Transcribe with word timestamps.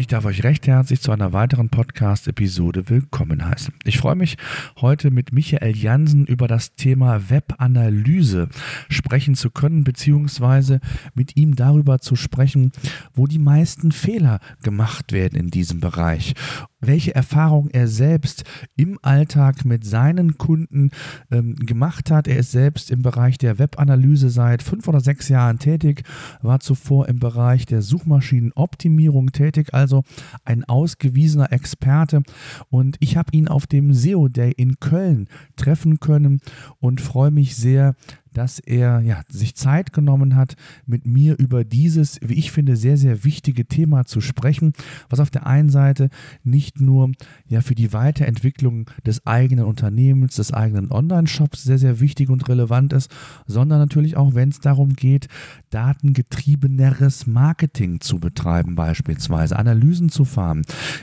Ich 0.00 0.06
darf 0.06 0.24
euch 0.24 0.44
recht 0.44 0.66
herzlich 0.66 1.02
zu 1.02 1.12
einer 1.12 1.34
weiteren 1.34 1.68
Podcast-Episode 1.68 2.88
willkommen 2.88 3.44
heißen. 3.44 3.74
Ich 3.84 3.98
freue 3.98 4.14
mich, 4.14 4.38
heute 4.80 5.10
mit 5.10 5.34
Michael 5.34 5.76
Jansen 5.76 6.24
über 6.24 6.48
das 6.48 6.74
Thema 6.74 7.28
Webanalyse 7.28 8.48
sprechen 8.88 9.34
zu 9.34 9.50
können, 9.50 9.84
beziehungsweise 9.84 10.80
mit 11.12 11.36
ihm 11.36 11.54
darüber 11.54 11.98
zu 11.98 12.16
sprechen, 12.16 12.72
wo 13.12 13.26
die 13.26 13.38
meisten 13.38 13.92
Fehler 13.92 14.40
gemacht 14.62 15.12
werden 15.12 15.38
in 15.38 15.50
diesem 15.50 15.80
Bereich 15.80 16.32
welche 16.80 17.14
Erfahrung 17.14 17.68
er 17.70 17.88
selbst 17.88 18.44
im 18.76 18.98
Alltag 19.02 19.64
mit 19.64 19.84
seinen 19.84 20.38
Kunden 20.38 20.90
ähm, 21.30 21.54
gemacht 21.56 22.10
hat. 22.10 22.28
Er 22.28 22.38
ist 22.38 22.52
selbst 22.52 22.90
im 22.90 23.02
Bereich 23.02 23.38
der 23.38 23.58
Webanalyse 23.58 24.30
seit 24.30 24.62
fünf 24.62 24.88
oder 24.88 25.00
sechs 25.00 25.28
Jahren 25.28 25.58
tätig, 25.58 26.02
war 26.42 26.60
zuvor 26.60 27.08
im 27.08 27.18
Bereich 27.18 27.66
der 27.66 27.82
Suchmaschinenoptimierung 27.82 29.32
tätig, 29.32 29.74
also 29.74 30.02
ein 30.44 30.64
ausgewiesener 30.64 31.52
Experte. 31.52 32.22
Und 32.68 32.96
ich 33.00 33.16
habe 33.16 33.30
ihn 33.32 33.48
auf 33.48 33.66
dem 33.66 33.92
SEO 33.92 34.28
Day 34.28 34.52
in 34.56 34.80
Köln 34.80 35.28
treffen 35.56 36.00
können 36.00 36.40
und 36.78 37.00
freue 37.00 37.30
mich 37.30 37.56
sehr, 37.56 37.94
dass 38.32 38.58
er 38.58 39.00
ja, 39.00 39.22
sich 39.28 39.54
Zeit 39.54 39.92
genommen 39.92 40.36
hat, 40.36 40.56
mit 40.86 41.06
mir 41.06 41.38
über 41.38 41.64
dieses, 41.64 42.18
wie 42.22 42.34
ich 42.34 42.52
finde, 42.52 42.76
sehr, 42.76 42.96
sehr 42.96 43.24
wichtige 43.24 43.66
Thema 43.66 44.04
zu 44.04 44.20
sprechen, 44.20 44.72
was 45.08 45.20
auf 45.20 45.30
der 45.30 45.46
einen 45.46 45.70
Seite 45.70 46.10
nicht 46.44 46.80
nur 46.80 47.12
ja, 47.46 47.60
für 47.60 47.74
die 47.74 47.92
Weiterentwicklung 47.92 48.90
des 49.04 49.26
eigenen 49.26 49.64
Unternehmens, 49.64 50.36
des 50.36 50.52
eigenen 50.52 50.90
Online-Shops 50.90 51.64
sehr, 51.64 51.78
sehr 51.78 52.00
wichtig 52.00 52.30
und 52.30 52.48
relevant 52.48 52.92
ist, 52.92 53.10
sondern 53.46 53.78
natürlich 53.78 54.16
auch, 54.16 54.34
wenn 54.34 54.50
es 54.50 54.60
darum 54.60 54.94
geht, 54.94 55.28
datengetriebeneres 55.70 57.26
Marketing 57.26 58.00
zu 58.00 58.18
betreiben, 58.18 58.74
beispielsweise 58.74 59.56
Analysen 59.56 60.08
zu 60.08 60.24
fahren, 60.24 60.62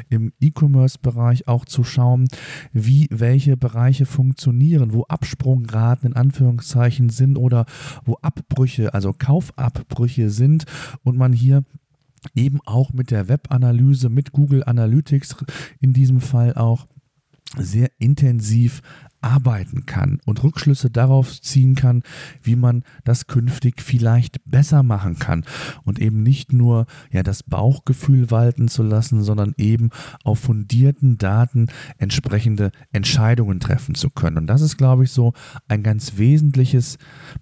im 0.09 0.33
E-Commerce-Bereich 0.39 1.47
auch 1.47 1.65
zu 1.65 1.83
schauen, 1.83 2.27
wie 2.73 3.07
welche 3.11 3.57
Bereiche 3.57 4.05
funktionieren, 4.05 4.93
wo 4.93 5.03
Absprungraten 5.03 6.11
in 6.11 6.15
Anführungszeichen 6.15 7.09
sind 7.17 7.37
oder 7.37 7.65
wo 8.05 8.15
Abbrüche, 8.21 8.93
also 8.93 9.13
Kaufabbrüche 9.13 10.29
sind 10.29 10.65
und 11.03 11.17
man 11.17 11.33
hier 11.33 11.63
eben 12.35 12.59
auch 12.65 12.93
mit 12.93 13.11
der 13.11 13.27
Webanalyse, 13.27 14.09
mit 14.09 14.31
Google 14.31 14.63
Analytics 14.63 15.35
in 15.79 15.93
diesem 15.93 16.21
Fall 16.21 16.53
auch 16.55 16.87
sehr 17.57 17.89
intensiv 17.97 18.81
arbeiten 19.21 19.85
kann 19.85 20.19
und 20.25 20.43
Rückschlüsse 20.43 20.89
darauf 20.89 21.41
ziehen 21.41 21.75
kann, 21.75 22.03
wie 22.41 22.55
man 22.55 22.83
das 23.03 23.27
künftig 23.27 23.81
vielleicht 23.81 24.37
besser 24.45 24.83
machen 24.83 25.19
kann 25.19 25.43
und 25.83 25.99
eben 25.99 26.23
nicht 26.23 26.53
nur 26.53 26.85
ja 27.11 27.23
das 27.23 27.43
Bauchgefühl 27.43 28.31
walten 28.31 28.67
zu 28.67 28.83
lassen, 28.83 29.23
sondern 29.23 29.53
eben 29.57 29.89
auf 30.23 30.39
fundierten 30.39 31.17
Daten 31.17 31.67
entsprechende 31.97 32.71
Entscheidungen 32.91 33.59
treffen 33.59 33.95
zu 33.95 34.09
können. 34.09 34.37
Und 34.37 34.47
das 34.47 34.61
ist, 34.61 34.77
glaube 34.77 35.03
ich, 35.05 35.11
so 35.11 35.33
ein 35.67 35.83
ganz 35.83 36.17
wesentliches 36.17 36.97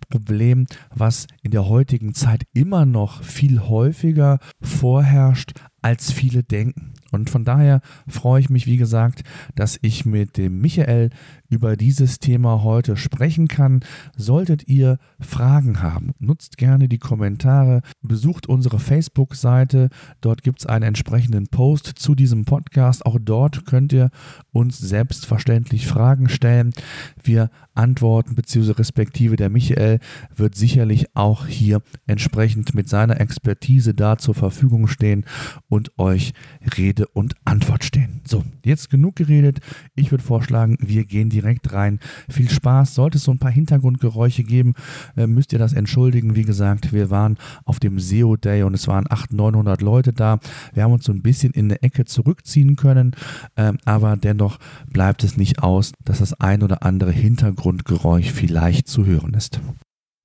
Problem, 0.10 0.68
was 0.94 1.28
in 1.42 1.52
der 1.52 1.68
heutigen 1.68 2.14
Zeit 2.14 2.44
immer 2.54 2.86
noch 2.86 3.24
viel 3.24 3.60
häufiger 3.62 4.40
vorherrscht, 4.62 5.54
als 5.86 6.12
viele 6.12 6.42
denken. 6.42 6.94
Und 7.12 7.30
von 7.30 7.46
daher 7.46 7.80
freue 8.08 8.42
ich 8.42 8.50
mich, 8.50 8.66
wie 8.66 8.78
gesagt, 8.78 9.22
dass 9.54 9.78
ich 9.84 10.04
mit 10.04 10.36
dem 10.36 10.60
Michael 10.60 11.12
über 11.50 11.76
dieses 11.76 12.20
Thema 12.20 12.64
heute 12.64 12.98
sprechen 12.98 13.48
kann. 13.48 13.82
Solltet 14.16 14.68
ihr 14.68 14.98
Fragen 15.20 15.82
haben, 15.82 16.14
nutzt 16.20 16.58
gerne 16.58 16.88
die 16.88 16.98
Kommentare, 16.98 17.82
besucht 18.02 18.48
unsere 18.48 18.80
Facebook-Seite. 18.80 19.90
Dort 20.22 20.44
gibt 20.44 20.60
es 20.60 20.66
einen 20.66 20.84
entsprechenden 20.84 21.48
Post 21.48 21.88
zu 21.88 22.16
diesem 22.16 22.46
Podcast. 22.46 23.06
Auch 23.06 23.18
dort 23.22 23.66
könnt 23.66 23.94
ihr 23.94 24.10
uns 24.52 24.78
selbstverständlich 24.80 25.88
Fragen 25.88 26.30
stellen. 26.30 26.74
Wir 27.22 27.50
antworten, 27.74 28.36
beziehungsweise 28.36 28.80
respektive 28.80 29.36
der 29.36 29.50
Michael 29.50 30.00
wird 30.36 30.56
sicherlich 30.56 31.16
auch 31.16 31.46
hier 31.46 31.82
entsprechend 32.08 32.74
mit 32.74 32.90
seiner 32.90 33.20
Expertise 33.20 33.94
da 33.94 34.18
zur 34.18 34.34
Verfügung 34.34 34.88
stehen 34.88 35.26
und 35.68 35.98
euch 36.00 36.34
Rede 36.78 37.08
und 37.08 37.36
Antwort 37.46 37.84
stehen. 37.84 38.22
So, 38.26 38.44
jetzt 38.64 38.90
genug 38.90 39.16
geredet. 39.16 39.60
Ich 39.96 40.12
würde 40.12 40.24
vorschlagen, 40.24 40.78
wir 40.80 41.06
gehen 41.06 41.30
direkt 41.36 41.74
rein. 41.74 42.00
Viel 42.30 42.50
Spaß. 42.50 42.96
Sollte 42.96 43.18
es 43.18 43.26
so 43.26 43.32
ein 43.32 43.40
paar 43.40 43.52
Hintergrundgeräusche 43.52 44.44
geben, 44.44 44.74
äh, 45.18 45.28
müsst 45.28 45.54
ihr 45.54 45.60
das 45.60 45.74
entschuldigen. 45.74 46.36
Wie 46.36 46.44
gesagt, 46.44 46.94
wir 46.94 47.10
waren 47.10 47.38
auf 47.66 47.80
dem 47.80 48.00
SEO 48.00 48.38
Day 48.38 48.64
und 48.64 48.74
es 48.74 48.88
waren 48.88 49.06
800, 49.10 49.36
900 49.36 49.82
Leute 49.82 50.14
da. 50.14 50.40
Wir 50.74 50.84
haben 50.84 50.94
uns 50.94 51.06
so 51.06 51.12
ein 51.12 51.22
bisschen 51.22 51.52
in 51.54 51.66
eine 51.66 51.82
Ecke 51.82 52.06
zurückziehen 52.06 52.76
können, 52.76 53.16
äh, 53.56 53.74
aber 53.86 54.16
dennoch 54.16 54.60
bleibt 54.88 55.24
es 55.24 55.38
nicht 55.38 55.62
aus, 55.62 55.92
dass 56.04 56.20
das 56.20 56.34
ein 56.40 56.64
oder 56.64 56.84
andere 56.84 57.12
Hintergrundgeräusch 57.12 58.32
vielleicht 58.32 58.88
zu 58.88 59.06
hören 59.06 59.34
ist. 59.34 59.60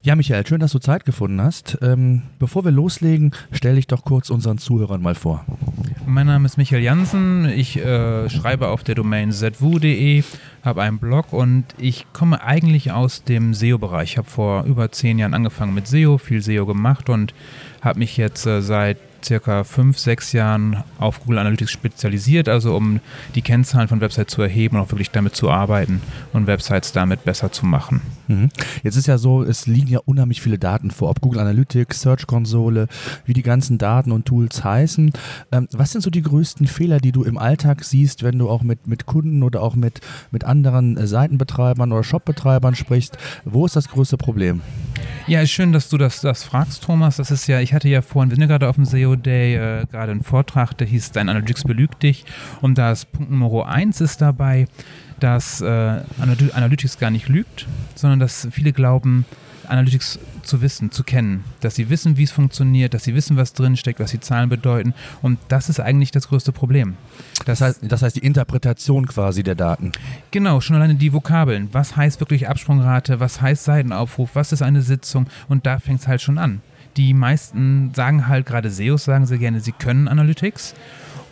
Ja, 0.03 0.17
Michael, 0.17 0.47
schön, 0.47 0.61
dass 0.61 0.73
du 0.73 0.79
Zeit 0.79 1.05
gefunden 1.05 1.43
hast. 1.43 1.77
Ähm, 1.83 2.23
bevor 2.39 2.65
wir 2.65 2.71
loslegen, 2.71 3.33
stelle 3.53 3.79
ich 3.79 3.87
doch 3.87 4.03
kurz 4.03 4.31
unseren 4.31 4.57
Zuhörern 4.57 5.03
mal 5.03 5.15
vor. 5.15 5.45
Mein 6.07 6.27
Name 6.27 6.47
ist 6.47 6.57
Michael 6.57 6.83
Jansen. 6.83 7.45
Ich 7.45 7.77
äh, 7.77 8.31
schreibe 8.31 8.69
auf 8.69 8.83
der 8.83 8.95
Domain 8.95 9.31
zwu.de, 9.31 10.25
habe 10.65 10.81
einen 10.81 10.99
Blog 10.99 11.35
und 11.35 11.67
ich 11.77 12.07
komme 12.15 12.43
eigentlich 12.43 12.93
aus 12.93 13.25
dem 13.25 13.53
SEO-Bereich. 13.53 14.13
Ich 14.13 14.17
habe 14.17 14.27
vor 14.27 14.65
über 14.65 14.91
zehn 14.91 15.19
Jahren 15.19 15.35
angefangen 15.35 15.75
mit 15.75 15.87
SEO, 15.87 16.17
viel 16.17 16.41
SEO 16.41 16.65
gemacht 16.65 17.11
und 17.11 17.35
habe 17.83 17.99
mich 17.99 18.17
jetzt 18.17 18.47
äh, 18.47 18.63
seit 18.63 18.97
circa 19.25 19.65
fünf, 19.65 19.99
sechs 19.99 20.33
Jahren 20.33 20.83
auf 20.99 21.21
Google 21.21 21.39
Analytics 21.39 21.71
spezialisiert, 21.71 22.49
also 22.49 22.77
um 22.77 23.01
die 23.35 23.43
Kennzahlen 23.43 23.89
von 23.89 24.01
Websites 24.01 24.35
zu 24.35 24.43
erheben 24.43 24.77
und 24.77 24.83
auch 24.83 24.91
wirklich 24.91 25.11
damit 25.11 25.37
zu 25.37 25.51
arbeiten 25.51 26.01
und 26.33 26.47
Websites 26.47 26.93
damit 26.93 27.25
besser 27.25 27.53
zu 27.53 27.67
machen. 27.67 28.01
Mhm. 28.29 28.49
Jetzt 28.83 28.97
ist 28.97 29.07
ja 29.07 29.19
so, 29.19 29.43
es 29.43 29.67
liegen 29.67 29.89
ja 29.89 30.01
unheimlich 30.05 30.41
viele 30.41 30.59
Daten 30.59 30.91
vor, 30.91 31.11
ob 31.11 31.21
Google 31.21 31.41
Analytics, 31.41 32.01
Search 32.01 32.27
Konsole, 32.27 32.87
wie 33.25 33.33
die 33.33 33.43
ganzen 33.43 33.79
Daten 33.79 34.13
und 34.13 34.27
Tools 34.27 34.63
heißen. 34.63 35.13
Ähm, 35.53 35.69
was 35.73 35.93
sind 35.93 36.03
so 36.03 36.11
die 36.11 36.23
größten 36.23 36.67
Fehler, 36.67 36.99
die 36.99 37.13
du 37.13 37.25
im 37.25 37.39
Alltag 37.39 37.85
siehst, 37.85 38.23
wenn 38.23 38.39
du 38.39 38.49
auch 38.49 38.63
mit, 38.63 38.87
mit 38.87 39.07
Kunden 39.07 39.43
oder 39.43 39.63
auch 39.63 39.75
mit, 39.75 40.01
mit 40.31 40.45
anderen 40.45 40.97
äh, 40.97 41.07
Seitenbetreibern 41.07 41.93
oder 41.93 42.05
Shopbetreibern 42.05 42.75
sprichst? 42.75 43.19
Wo 43.45 43.67
ist 43.67 43.77
das 43.77 43.89
größte 43.89 44.17
Problem? 44.17 44.61
Ja, 45.27 45.43
ist 45.43 45.51
schön, 45.51 45.73
dass 45.73 45.89
du 45.89 45.99
das, 45.99 46.21
das 46.21 46.45
fragst, 46.45 46.83
Thomas. 46.83 47.17
Das 47.17 47.31
ist 47.31 47.47
ja, 47.47 47.61
ich 47.61 47.73
hatte 47.73 47.89
ja 47.89 48.03
vorhin, 48.03 48.31
wir 48.31 48.37
sind 48.37 48.43
ja 48.43 48.49
gerade 48.49 48.69
auf 48.69 48.77
dem 48.77 48.85
SEO 48.85 49.17
Day, 49.17 49.55
äh, 49.55 49.87
gerade 49.87 50.13
einen 50.13 50.23
Vortrag, 50.23 50.75
der 50.75 50.87
hieß 50.87 51.13
Dein 51.13 51.29
Analytics 51.29 51.65
belügt 51.65 52.03
dich. 52.03 52.25
Und 52.61 52.79
das 52.79 53.05
Punkt 53.05 53.31
Nummer 53.31 53.67
1 53.69 54.01
ist 54.01 54.21
dabei, 54.21 54.67
dass 55.21 55.61
äh, 55.61 55.67
Analytics 56.19 56.99
gar 56.99 57.11
nicht 57.11 57.29
lügt, 57.29 57.67
sondern 57.95 58.19
dass 58.19 58.49
viele 58.51 58.73
glauben, 58.73 59.25
Analytics 59.71 60.19
zu 60.43 60.63
wissen, 60.63 60.91
zu 60.91 61.05
kennen, 61.05 61.45
dass 61.61 61.75
sie 61.75 61.91
wissen, 61.91 62.17
wie 62.17 62.25
es 62.25 62.31
funktioniert, 62.31 62.95
dass 62.95 63.05
sie 63.05 63.15
wissen, 63.15 63.37
was 63.37 63.53
drinsteckt, 63.53 64.01
was 64.01 64.11
die 64.11 64.21
Zahlen 64.21 64.49
bedeuten. 64.49 64.95
Und 65.23 65.39
das 65.49 65.69
ist 65.69 65.81
eigentlich 65.81 66.11
das 66.11 66.29
größte 66.29 66.53
Problem. 66.53 66.97
Das 67.47 67.61
heißt, 67.61 67.81
das 67.83 68.03
heißt 68.03 68.17
die 68.17 68.25
Interpretation 68.25 69.07
quasi 69.07 69.43
der 69.43 69.55
Daten. 69.55 69.93
Genau, 70.31 70.61
schon 70.61 70.77
alleine 70.77 70.95
die 70.95 71.13
Vokabeln. 71.13 71.69
Was 71.73 71.97
heißt 71.97 72.21
wirklich 72.21 72.49
Absprungrate? 72.49 73.21
Was 73.21 73.41
heißt 73.41 73.65
Seitenaufruf? 73.65 74.31
Was 74.35 74.53
ist 74.53 74.63
eine 74.63 74.83
Sitzung? 74.83 75.27
Und 75.49 75.67
da 75.67 75.79
fängt 75.79 76.01
es 76.01 76.09
halt 76.09 76.21
schon 76.21 76.39
an. 76.39 76.61
Die 76.97 77.15
meisten 77.15 77.93
sagen 77.95 78.27
halt, 78.27 78.47
gerade 78.47 78.71
SEOs 78.71 79.05
sagen 79.05 79.27
sehr 79.27 79.39
gerne, 79.39 79.61
sie 79.61 79.73
können 79.73 80.09
Analytics. 80.09 80.75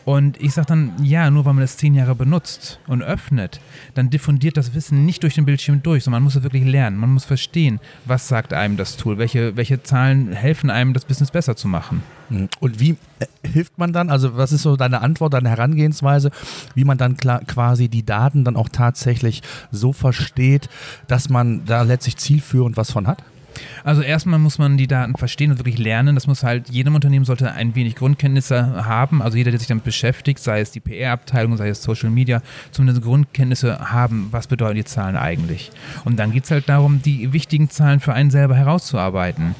Und 0.09 0.41
ich 0.41 0.55
sage 0.55 0.69
dann, 0.69 0.93
ja, 1.03 1.31
nur 1.31 1.45
weil 1.45 1.53
man 1.53 1.61
das 1.61 1.77
zehn 1.77 1.95
Jahre 1.95 2.15
benutzt 2.15 2.81
und 2.87 3.03
öffnet, 3.03 3.61
dann 3.93 4.09
diffundiert 4.09 4.57
das 4.57 4.73
Wissen 4.73 5.05
nicht 5.05 5.23
durch 5.23 5.35
den 5.35 5.45
Bildschirm 5.45 5.83
durch, 5.83 6.05
sondern 6.05 6.23
man 6.23 6.25
muss 6.25 6.35
es 6.35 6.43
wirklich 6.43 6.65
lernen. 6.65 6.97
Man 6.97 7.13
muss 7.13 7.27
verstehen, 7.27 7.79
was 8.07 8.27
sagt 8.27 8.55
einem 8.55 8.79
das 8.79 8.97
Tool, 8.97 9.19
welche, 9.19 9.59
welche 9.59 9.83
Zahlen 9.83 10.33
helfen 10.33 10.71
einem, 10.71 10.95
das 10.95 11.05
Business 11.05 11.31
besser 11.31 11.57
zu 11.57 11.69
machen. 11.69 12.03
Hm. 12.31 12.49
Und 12.59 12.81
wie 12.81 12.97
äh, 13.19 13.27
hilft 13.47 13.77
man 13.77 13.93
dann? 13.93 14.09
Also, 14.09 14.35
was 14.35 14.51
ist 14.51 14.63
so 14.63 14.77
deine 14.77 15.03
Antwort, 15.03 15.35
deine 15.35 15.51
Herangehensweise, 15.51 16.31
wie 16.75 16.85
man 16.85 16.97
dann 16.97 17.19
quasi 17.19 17.91
die 17.91 18.07
Daten 18.07 18.45
dann 18.45 18.57
auch 18.57 18.71
tatsächlich 18.71 19.43
so 19.73 19.93
versteht, 19.93 20.71
dass 21.07 21.29
man 21.29 21.67
da 21.67 21.83
letztlich 21.83 22.17
zielführend 22.17 22.79
was 22.79 22.91
von 22.91 23.07
hat? 23.07 23.23
Also 23.85 24.03
erstmal 24.03 24.39
muss 24.39 24.59
man 24.59 24.77
die 24.77 24.87
Daten 24.87 25.15
verstehen 25.17 25.51
und 25.51 25.59
wirklich 25.59 25.79
lernen. 25.79 26.15
Das 26.15 26.27
muss 26.27 26.43
halt, 26.43 26.69
jedem 26.71 26.95
Unternehmen 26.95 27.25
sollte 27.25 27.53
ein 27.53 27.75
wenig 27.75 27.97
Grundkenntnisse 27.97 28.85
haben. 28.85 29.23
Also 29.23 29.37
jeder, 29.37 29.51
der 29.51 29.61
sich 29.61 29.69
damit 29.69 29.85
beschäftigt, 29.85 30.41
sei 30.41 30.61
es 30.61 30.71
die 30.71 30.81
PR-Abteilung, 30.81 31.57
sei 31.57 31.69
es 31.69 31.83
Social 31.83 32.11
Media, 32.11 32.43
zumindest 32.71 33.03
Grundkenntnisse 33.03 33.93
haben, 33.93 34.29
was 34.31 34.47
bedeuten 34.47 34.77
die 34.77 34.85
Zahlen 34.85 35.17
eigentlich. 35.17 35.71
Und 36.05 36.19
dann 36.19 36.33
geht 36.33 36.45
es 36.45 36.51
halt 36.51 36.69
darum, 36.69 37.03
die 37.03 37.33
wichtigen 37.33 37.71
Zahlen 37.71 38.01
für 38.01 38.13
einen 38.13 38.31
selber 38.31 38.55
herauszuarbeiten 38.55 39.55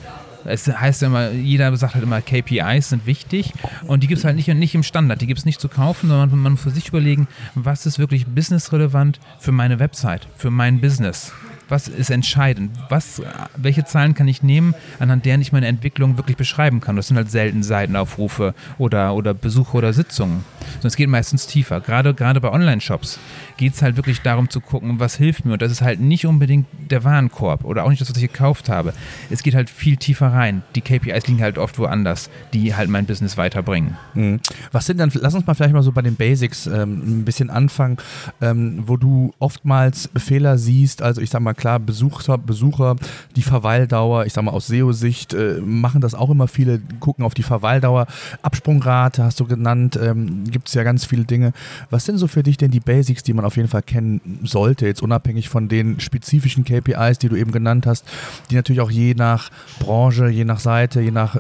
Es 0.45 0.67
heißt 0.67 1.03
ja 1.03 1.09
immer, 1.09 1.31
jeder 1.31 1.77
sagt 1.77 1.95
halt 1.95 2.05
immer, 2.05 2.21
KPIs 2.21 2.91
sind 2.91 3.07
wichtig 3.07 3.53
und 3.87 4.03
die 4.03 4.07
gibt 4.07 4.19
es 4.19 4.25
halt 4.25 4.37
nicht, 4.37 4.49
nicht 4.49 4.75
im 4.75 4.83
Standard, 4.83 5.21
die 5.21 5.27
gibt 5.27 5.39
es 5.39 5.45
nicht 5.45 5.61
zu 5.61 5.69
kaufen, 5.69 6.09
sondern 6.09 6.39
man 6.39 6.53
muss 6.53 6.63
für 6.63 6.71
sich 6.71 6.89
überlegen, 6.89 7.29
was 7.55 7.87
ist 7.87 7.99
wirklich 7.99 8.27
businessrelevant 8.27 9.21
für 9.39 9.53
meine 9.53 9.79
Website, 9.79 10.27
für 10.37 10.51
mein 10.51 10.81
Business. 10.81 11.33
Was 11.69 11.89
ist 11.89 12.11
entscheidend? 12.11 12.71
Was, 12.89 13.23
welche 13.57 13.85
Zahlen 13.85 14.15
kann 14.15 14.29
ich 14.29 14.43
nehmen, 14.43 14.75
anhand 14.99 15.27
deren 15.27 15.41
ich 15.41 15.53
meine 15.53 15.67
Entwicklung 15.67 16.17
wirklich 16.17 16.37
beschreiben 16.37 16.81
kann? 16.81 16.97
Das 16.97 17.09
sind 17.09 17.17
halt 17.17 17.31
selten 17.31 17.63
Seitenaufrufe 17.63 18.55
oder, 18.79 19.15
oder 19.15 19.35
Besuche 19.35 19.77
oder 19.77 19.93
Sitzungen. 19.93 20.45
Sondern 20.61 20.89
es 20.89 20.97
geht 20.97 21.09
meistens 21.09 21.47
tiefer. 21.47 21.81
Gerade, 21.81 22.15
gerade 22.15 22.41
bei 22.41 22.51
Online-Shops 22.51 23.19
geht 23.57 23.75
es 23.75 23.83
halt 23.83 23.97
wirklich 23.97 24.23
darum 24.23 24.49
zu 24.49 24.61
gucken, 24.61 25.01
was 25.01 25.17
hilft 25.17 25.45
mir. 25.45 25.55
Und 25.55 25.63
das 25.63 25.73
ist 25.73 25.83
halt 25.83 26.01
nicht 26.01 26.27
unbedingt 26.27 26.67
der 26.91 27.05
Warenkorb 27.05 27.65
oder 27.65 27.85
auch 27.85 27.91
nicht 27.91 28.01
das, 28.01 28.09
was 28.09 28.17
ich 28.17 28.33
gekauft 28.33 28.69
habe. 28.69 28.95
Es 29.31 29.43
geht 29.43 29.55
halt 29.55 29.69
viel 29.69 29.97
tiefer 29.97 30.29
rein. 30.29 30.63
Die 30.75 30.81
KPIs 30.81 31.27
liegen 31.27 31.43
halt 31.43 31.59
oft 31.59 31.79
woanders, 31.79 32.31
die 32.53 32.75
halt 32.75 32.89
mein 32.89 33.07
Business 33.07 33.37
weiterbringen. 33.37 33.97
Mhm. 34.15 34.41
Was 34.73 34.87
sind 34.87 34.99
dann, 34.99 35.11
lass 35.15 35.35
uns 35.35 35.47
mal 35.47 35.55
vielleicht 35.55 35.75
mal 35.75 35.83
so 35.83 35.93
bei 35.93 36.03
den 36.03 36.17
Basics 36.17 36.67
ähm, 36.67 37.21
ein 37.21 37.25
bisschen 37.25 37.51
anfangen, 37.51 37.99
ähm, 38.41 38.85
wo 38.87 38.97
du 38.97 39.35
oftmals 39.39 40.09
Fehler 40.17 40.59
siehst. 40.59 41.03
Also 41.03 41.21
ich 41.21 41.31
sag 41.31 41.41
mal, 41.41 41.55
klar, 41.59 41.79
Besucher, 41.79 42.39
Besucher, 42.39 42.97
die 43.37 43.43
Verweildauer, 43.43 44.25
ich 44.25 44.33
sag 44.33 44.45
mal 44.45 44.53
aus 44.53 44.69
SEO-Sicht, 44.69 45.35
äh, 45.35 45.61
machen 45.61 46.01
das 46.01 46.15
auch 46.15 46.31
immer 46.31 46.49
viele, 46.49 46.81
gucken 47.01 47.25
auf 47.25 47.35
die 47.35 47.43
Verweildauer. 47.43 48.07
Absprungrate 48.41 49.23
hast 49.23 49.39
du 49.41 49.45
genannt, 49.45 49.99
ähm, 50.03 50.45
gibt 50.45 50.69
es 50.69 50.75
ja 50.75 50.85
ganz 50.85 51.05
viele 51.05 51.25
Dinge. 51.25 51.53
Was 51.91 52.07
sind 52.07 52.17
so 52.17 52.27
für 52.27 52.43
dich 52.43 52.57
denn 52.57 52.71
die 52.71 52.81
Basics, 52.81 53.23
die 53.23 53.35
man 53.35 53.45
auf 53.45 53.57
jeden 53.57 53.69
Fall 53.69 53.83
kennen 53.83 54.41
sollte, 54.45 54.87
jetzt 54.87 55.03
unabhängig 55.03 55.51
von 55.51 55.69
den 55.69 56.01
spezifischen 56.01 56.65
KPIs, 56.65 57.19
die 57.19 57.29
du 57.29 57.37
eben 57.37 57.53
genannt 57.53 57.87
hast, 57.87 58.07
die 58.51 58.55
natürlich 58.55 58.81
auch 58.81 58.91
je 58.91 59.15
nach 59.15 59.51
Branche, 59.81 60.29
je 60.29 60.45
nach 60.45 60.61
Seite, 60.61 61.01
je 61.01 61.11
nach, 61.11 61.37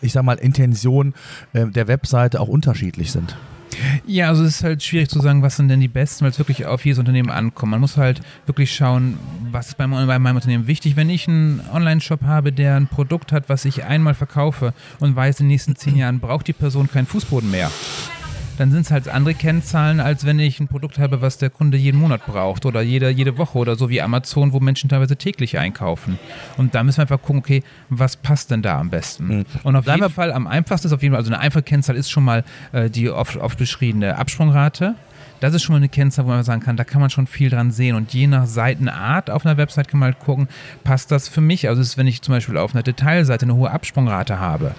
ich 0.00 0.12
sag 0.12 0.22
mal, 0.22 0.38
Intention 0.38 1.14
äh, 1.54 1.66
der 1.66 1.88
Webseite 1.88 2.40
auch 2.40 2.48
unterschiedlich 2.48 3.10
sind? 3.10 3.34
Ja, 4.06 4.28
also 4.28 4.44
es 4.44 4.56
ist 4.56 4.64
halt 4.64 4.82
schwierig 4.82 5.08
zu 5.08 5.20
sagen, 5.20 5.42
was 5.42 5.56
sind 5.56 5.68
denn 5.68 5.80
die 5.80 5.88
besten, 5.88 6.24
weil 6.24 6.30
es 6.30 6.38
wirklich 6.38 6.66
auf 6.66 6.84
jedes 6.84 6.98
Unternehmen 6.98 7.30
ankommt. 7.30 7.70
Man 7.70 7.80
muss 7.80 7.96
halt 7.96 8.20
wirklich 8.46 8.74
schauen, 8.74 9.18
was 9.50 9.68
ist 9.68 9.76
bei 9.76 9.86
meinem 9.86 10.36
Unternehmen 10.36 10.66
wichtig. 10.66 10.96
Wenn 10.96 11.10
ich 11.10 11.28
einen 11.28 11.60
Online-Shop 11.72 12.22
habe, 12.22 12.52
der 12.52 12.76
ein 12.76 12.86
Produkt 12.86 13.32
hat, 13.32 13.48
was 13.48 13.64
ich 13.64 13.84
einmal 13.84 14.14
verkaufe 14.14 14.74
und 15.00 15.16
weiß, 15.16 15.40
in 15.40 15.44
den 15.44 15.52
nächsten 15.52 15.76
zehn 15.76 15.96
Jahren 15.96 16.20
braucht 16.20 16.48
die 16.48 16.52
Person 16.52 16.90
keinen 16.90 17.06
Fußboden 17.06 17.50
mehr, 17.50 17.70
dann 18.62 18.70
sind 18.70 18.82
es 18.82 18.92
halt 18.92 19.08
andere 19.08 19.34
Kennzahlen, 19.34 19.98
als 19.98 20.24
wenn 20.24 20.38
ich 20.38 20.60
ein 20.60 20.68
Produkt 20.68 21.00
habe, 21.00 21.20
was 21.20 21.36
der 21.36 21.50
Kunde 21.50 21.76
jeden 21.76 21.98
Monat 21.98 22.24
braucht 22.26 22.64
oder 22.64 22.80
jede, 22.80 23.10
jede 23.10 23.36
Woche 23.36 23.58
oder 23.58 23.74
so 23.74 23.90
wie 23.90 24.00
Amazon, 24.00 24.52
wo 24.52 24.60
Menschen 24.60 24.88
teilweise 24.88 25.16
täglich 25.16 25.58
einkaufen. 25.58 26.16
Und 26.56 26.72
da 26.72 26.84
müssen 26.84 26.98
wir 26.98 27.02
einfach 27.02 27.20
gucken, 27.20 27.40
okay, 27.40 27.64
was 27.88 28.14
passt 28.16 28.52
denn 28.52 28.62
da 28.62 28.78
am 28.78 28.88
besten? 28.88 29.38
Mhm. 29.38 29.44
Und 29.64 29.74
auf 29.74 29.86
jeden 29.88 30.08
Fall 30.10 30.32
am 30.32 30.46
einfachsten 30.46 30.86
ist 30.86 30.92
auf 30.92 31.02
jeden 31.02 31.12
Fall, 31.12 31.18
also 31.18 31.32
eine 31.32 31.40
einfache 31.40 31.64
Kennzahl 31.64 31.96
ist 31.96 32.08
schon 32.08 32.22
mal 32.22 32.44
äh, 32.70 32.88
die 32.88 33.10
oft, 33.10 33.36
oft 33.36 33.58
beschriebene 33.58 34.16
Absprungrate. 34.16 34.94
Das 35.42 35.54
ist 35.54 35.64
schon 35.64 35.72
mal 35.72 35.78
eine 35.78 35.88
Kennzahl, 35.88 36.24
wo 36.24 36.28
man 36.28 36.44
sagen 36.44 36.62
kann, 36.62 36.76
da 36.76 36.84
kann 36.84 37.00
man 37.00 37.10
schon 37.10 37.26
viel 37.26 37.50
dran 37.50 37.72
sehen. 37.72 37.96
Und 37.96 38.14
je 38.14 38.28
nach 38.28 38.46
Seitenart 38.46 39.28
auf 39.28 39.44
einer 39.44 39.56
Website 39.56 39.88
kann 39.88 39.98
man 39.98 40.12
halt 40.12 40.20
gucken, 40.20 40.46
passt 40.84 41.10
das 41.10 41.26
für 41.26 41.40
mich? 41.40 41.68
Also 41.68 41.82
ist, 41.82 41.98
wenn 41.98 42.06
ich 42.06 42.22
zum 42.22 42.32
Beispiel 42.32 42.56
auf 42.56 42.76
einer 42.76 42.84
Detailseite 42.84 43.44
eine 43.44 43.56
hohe 43.56 43.72
Absprungrate 43.72 44.38
habe, 44.38 44.76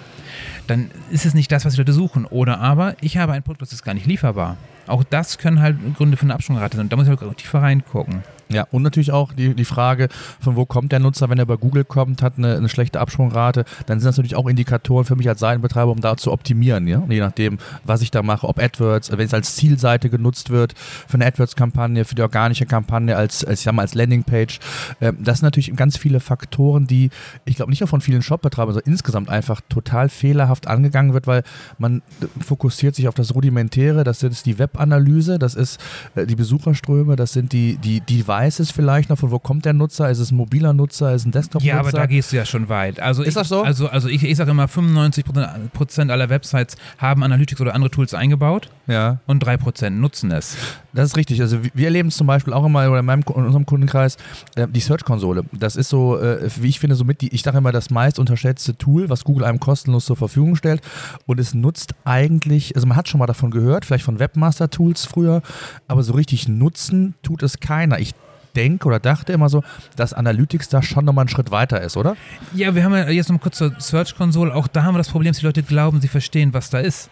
dann 0.66 0.90
ist 1.10 1.26
es 1.26 1.34
nicht 1.34 1.52
das, 1.52 1.66
was 1.66 1.74
die 1.74 1.80
Leute 1.80 1.92
suchen. 1.92 2.24
Oder 2.24 2.60
aber 2.60 2.96
ich 3.02 3.18
habe 3.18 3.32
ein 3.32 3.42
Produkt, 3.42 3.60
das 3.60 3.74
ist 3.74 3.84
gar 3.84 3.92
nicht 3.92 4.06
lieferbar. 4.06 4.56
Auch 4.86 5.04
das 5.04 5.36
können 5.36 5.60
halt 5.60 5.76
Gründe 5.96 6.16
für 6.16 6.22
eine 6.24 6.32
Absprungrate 6.32 6.78
sein. 6.78 6.88
Da 6.88 6.96
muss 6.96 7.06
ich 7.06 7.20
halt 7.20 7.36
tiefer 7.36 7.60
reingucken. 7.60 8.22
Ja, 8.48 8.66
und 8.70 8.82
natürlich 8.82 9.12
auch 9.12 9.32
die, 9.32 9.54
die 9.54 9.64
Frage, 9.64 10.08
von 10.40 10.56
wo 10.56 10.66
kommt 10.66 10.92
der 10.92 11.00
Nutzer, 11.00 11.30
wenn 11.30 11.38
er 11.38 11.46
bei 11.46 11.56
Google 11.56 11.84
kommt, 11.84 12.22
hat 12.22 12.34
eine, 12.36 12.56
eine 12.56 12.68
schlechte 12.68 13.00
Absprungrate, 13.00 13.64
dann 13.86 14.00
sind 14.00 14.08
das 14.08 14.16
natürlich 14.16 14.36
auch 14.36 14.46
Indikatoren 14.46 15.04
für 15.04 15.16
mich 15.16 15.28
als 15.28 15.40
Seitenbetreiber, 15.40 15.90
um 15.90 16.00
da 16.00 16.16
zu 16.16 16.32
optimieren, 16.32 16.86
ja? 16.86 17.02
je 17.08 17.20
nachdem, 17.20 17.58
was 17.84 18.02
ich 18.02 18.10
da 18.10 18.22
mache, 18.22 18.46
ob 18.46 18.58
AdWords, 18.58 19.10
wenn 19.12 19.26
es 19.26 19.34
als 19.34 19.56
Zielseite 19.56 20.10
genutzt 20.10 20.50
wird, 20.50 20.74
für 20.76 21.14
eine 21.14 21.26
AdWords-Kampagne, 21.26 22.04
für 22.04 22.14
die 22.14 22.22
organische 22.22 22.66
Kampagne, 22.66 23.16
als, 23.16 23.44
als, 23.44 23.60
ich 23.60 23.64
sag 23.64 23.74
mal, 23.74 23.82
als 23.82 23.94
Landingpage. 23.94 24.60
Ähm, 25.00 25.18
das 25.20 25.38
sind 25.38 25.46
natürlich 25.46 25.74
ganz 25.76 25.96
viele 25.96 26.20
Faktoren, 26.20 26.86
die, 26.86 27.10
ich 27.44 27.56
glaube, 27.56 27.70
nicht 27.70 27.80
nur 27.80 27.88
von 27.88 28.00
vielen 28.00 28.22
Shopbetreibern, 28.22 28.74
sondern 28.74 28.92
insgesamt 28.92 29.28
einfach 29.28 29.60
total 29.68 30.08
fehlerhaft 30.08 30.66
angegangen 30.66 31.14
wird, 31.14 31.26
weil 31.26 31.42
man 31.78 32.02
fokussiert 32.40 32.94
sich 32.94 33.08
auf 33.08 33.14
das 33.14 33.34
Rudimentäre, 33.34 34.04
das 34.04 34.22
ist 34.22 34.46
die 34.46 34.58
Webanalyse, 34.58 35.38
das 35.38 35.54
ist 35.54 35.80
äh, 36.14 36.26
die 36.26 36.36
Besucherströme, 36.36 37.16
das 37.16 37.32
sind 37.32 37.52
die, 37.52 37.76
die, 37.76 38.00
die 38.00 38.26
weiß 38.34 38.58
es 38.58 38.72
vielleicht 38.72 39.10
noch, 39.10 39.18
von 39.18 39.30
wo 39.30 39.38
kommt 39.38 39.64
der 39.64 39.74
Nutzer? 39.74 40.10
Ist 40.10 40.18
es 40.18 40.32
ein 40.32 40.36
mobiler 40.36 40.72
Nutzer? 40.72 41.14
Ist 41.14 41.22
es 41.22 41.26
ein 41.26 41.30
Desktop-Nutzer? 41.30 41.72
Ja, 41.72 41.78
aber 41.78 41.92
da 41.92 42.06
gehst 42.06 42.32
du 42.32 42.36
ja 42.36 42.44
schon 42.44 42.68
weit. 42.68 42.98
Also 42.98 43.22
ist 43.22 43.28
ich, 43.28 43.34
das 43.34 43.48
so? 43.48 43.62
Also, 43.62 43.88
also 43.88 44.08
ich, 44.08 44.24
ich 44.24 44.36
sage 44.36 44.50
immer, 44.50 44.64
95% 44.64 46.10
aller 46.10 46.28
Websites 46.30 46.76
haben 46.98 47.22
Analytics 47.22 47.60
oder 47.60 47.74
andere 47.74 47.92
Tools 47.92 48.12
eingebaut 48.12 48.70
ja. 48.88 49.20
und 49.26 49.44
3% 49.44 49.90
nutzen 49.90 50.32
es. 50.32 50.56
Das 50.92 51.10
ist 51.10 51.16
richtig. 51.16 51.40
Also 51.40 51.58
wir 51.62 51.84
erleben 51.84 52.08
es 52.08 52.16
zum 52.16 52.26
Beispiel 52.26 52.52
auch 52.52 52.64
immer 52.64 52.88
oder 52.90 53.00
in, 53.00 53.06
meinem, 53.06 53.22
in 53.22 53.46
unserem 53.46 53.66
Kundenkreis, 53.66 54.16
äh, 54.56 54.66
die 54.68 54.80
Search-Konsole. 54.80 55.44
Das 55.52 55.76
ist 55.76 55.88
so, 55.88 56.18
äh, 56.18 56.48
wie 56.56 56.68
ich 56.68 56.80
finde, 56.80 56.96
somit 56.96 57.20
die, 57.20 57.32
ich 57.32 57.42
sage 57.42 57.58
immer, 57.58 57.70
das 57.70 57.90
meist 57.90 58.18
unterschätzte 58.18 58.76
Tool, 58.76 59.10
was 59.10 59.22
Google 59.22 59.44
einem 59.44 59.60
kostenlos 59.60 60.06
zur 60.06 60.16
Verfügung 60.16 60.56
stellt. 60.56 60.82
Und 61.26 61.38
es 61.38 61.54
nutzt 61.54 61.94
eigentlich, 62.04 62.74
also 62.74 62.88
man 62.88 62.96
hat 62.96 63.08
schon 63.08 63.20
mal 63.20 63.26
davon 63.26 63.52
gehört, 63.52 63.84
vielleicht 63.84 64.04
von 64.04 64.18
Webmaster-Tools 64.18 65.06
früher, 65.06 65.40
aber 65.86 66.02
so 66.02 66.14
richtig 66.14 66.48
nutzen 66.48 67.14
tut 67.22 67.44
es 67.44 67.60
keiner. 67.60 68.00
Ich 68.00 68.12
denke 68.56 68.86
oder 68.86 69.00
dachte 69.00 69.32
immer 69.32 69.48
so, 69.48 69.62
dass 69.96 70.12
Analytics 70.12 70.68
da 70.68 70.82
schon 70.82 71.04
nochmal 71.04 71.22
einen 71.22 71.28
Schritt 71.28 71.50
weiter 71.50 71.80
ist, 71.80 71.96
oder? 71.96 72.16
Ja, 72.52 72.74
wir 72.74 72.84
haben 72.84 72.94
ja 72.94 73.08
jetzt 73.10 73.30
noch 73.30 73.40
kurz 73.40 73.58
zur 73.58 73.74
Search 73.78 74.16
Console. 74.16 74.54
Auch 74.54 74.68
da 74.68 74.84
haben 74.84 74.94
wir 74.94 74.98
das 74.98 75.10
Problem, 75.10 75.32
dass 75.32 75.40
die 75.40 75.46
Leute 75.46 75.62
glauben, 75.62 76.00
sie 76.00 76.08
verstehen, 76.08 76.54
was 76.54 76.70
da 76.70 76.78
ist. 76.78 77.10